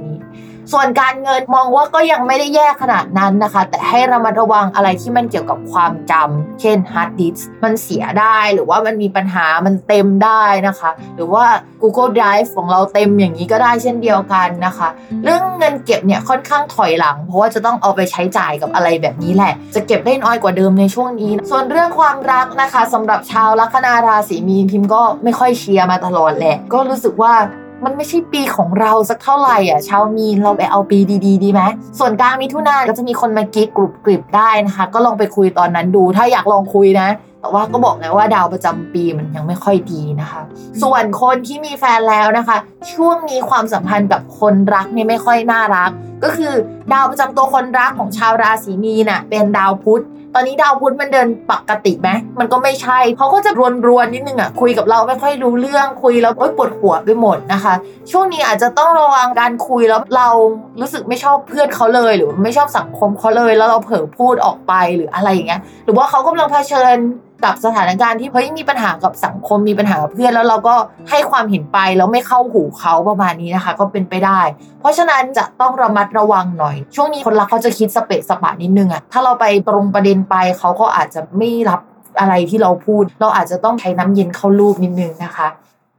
[0.71, 11.45] ส่วนการเงินมองว่าก็ยังไม่ได้แย่ขนาดนั้นนะคะ แต่ให้ระมัดระวังอะไรที่มันเกี่ยวกับความจำเช่น hard disk มันเสียได้หรือว่ามันมีปัญหามันเต็มได้นะคะ หรือว่า
[11.81, 14.89] Google Drive ของเราเต็มอย่างนี้ก็ได้เช่นเดียวกันนะคะ
[15.23, 27.33] เรื่องเงินเก็บเนี่ยค่อนข้างถอยหลัง เพราะว่าจะต้องเอาไปใช้จ่ายกับอะไรแบบนี้แหละ จะเก็บได้น้อยกว่าเดิมในช่วงนี้ ส่วนเรื่องความรักนะคะสำหรับชาวลัคนาราศีมีนพิมพ์ก็ไม่ค่อยเชียร์มาตลอดแหละ ก็รู้สึกว่า
[27.85, 31.61] มันไม่ใช่ปีของเราสักเท่าไหร่อะชาวมีนเราไปเอาปีดีๆดีไหม
[31.99, 37.09] ส่วนกลางมิถุนายนก็จะมีคนมากิ๊กกรุบกริบได้นะคะ ก็ลองไปคุยตอนนั้นดู ถ้าอยากลองคุยนะ
[37.41, 40.41] แต่ว่าก็บอกแล้วว่าดาวประจำปีมันยังไม่ค่อยดีนะคะ
[40.83, 42.57] ส่วนคนที่มีแฟนแล้วนะคะ
[42.93, 45.91] ช่วงนี้ความสัมพันธ์กับคนรักเนี่ยไม่ค่อยน่ารัก
[46.23, 46.53] ก็คือ
[46.93, 50.03] ดาวประจำตัวคนรักของชาวราศีมีนน่ะเป็นดาวพุธ
[50.35, 52.09] ตอนนี้ดาวพุธมันเดินปกติไหม
[52.39, 53.51] มันก็ไม่ใช่เขาก็จะ
[53.87, 57.73] รวนๆนิดนึงอะคุยกับเราไม่ค่อยรู้เรื่องคุยแล้วโอ๊ยปวดหัวไปหมดนะคะ
[58.11, 60.29] ช่วงนี้อาจจะต้องระวังการคุยแล้วเรา
[60.79, 66.97] รู้สึกไม่ชอบเพื่อนเขาเลย หรือไม่ชอบสังคมเขาเลยแล้วเราเผลอพูดออกไปหรืออะไรอย่างเงี้ยหรือว่าเขากำลังเผชิญ
[67.45, 70.75] กับสถานการณ์ที่เฮ้ยมีปัญหากับสังคมมีปัญหากับเพื่อนแล้วเราก็
[71.09, 74.41] ให้ความเห็นไปแล้วไม่เข้าหูเขาประมาณนี้นะคะ ก็เป็นไปได้
[74.79, 81.81] เพราะฉะนั้นจะต้องระมัดระวังหน่อย ช่วงนี้คนรักเขาจะคิดสเปะสปะนิดนึงอะถ้าเราไปตรงประเด็นไปเขาก็อาจจะไม่รับ
[82.19, 85.47] อะไรที่เราพูด เราอาจจะต้องใช้น้ำเย็นเข้ารูปนิดนึงนะคะ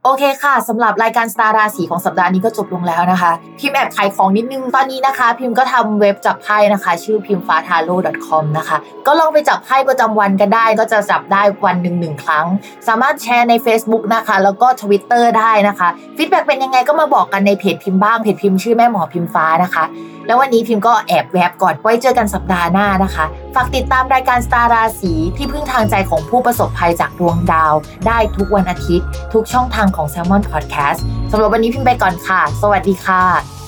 [0.05, 7.95] โอเคค่ะสำหรับรายการสตาร์ราศีของสัปดาห์นี้ก็จบลงแล้วนะคะ พิมพ์แอบขายของนิดนึงตอนนี้นะคะ พิมพ์ก็ทำเว็บจับไพ่นะคะ ชื่อพิมฟ้าทาโร่
[8.27, 8.77] .com นะคะ
[9.07, 12.45] ก็ลองไปจับไพ่ประจำวันกันได้ ก็จะจับได้วันหนึ่งหนึ่งครั้ง
[12.87, 19.85] สามารถแชร์ใน Facebook นะคะ แล้วก็ Twitter ได้นะคะ feedback เป็นยังไงก็มาบอกกันในเพจพิมพ์บ้างเพจพิมพ์ชื่อแม่หมอพิมฟ้านะคะ
[20.27, 23.25] แล้ววันนี้พิมพ์ก็แอบแวบก่อนไว้เจอกันสัปดาห์หน้านะคะ
[23.55, 27.73] ฝากติดตามรายการสตาร์ราศีที่พึ่งทางใจของผู้ประสบภัยจากดวงดาว
[28.07, 30.99] ได้ทุกวันอาทิตย์ ทุกช่องทางของ Salmon Podcast
[31.31, 33.62] สำหรับวันนี้พิมพ์ไปก่อนค่ะ สวัสดีค่ะ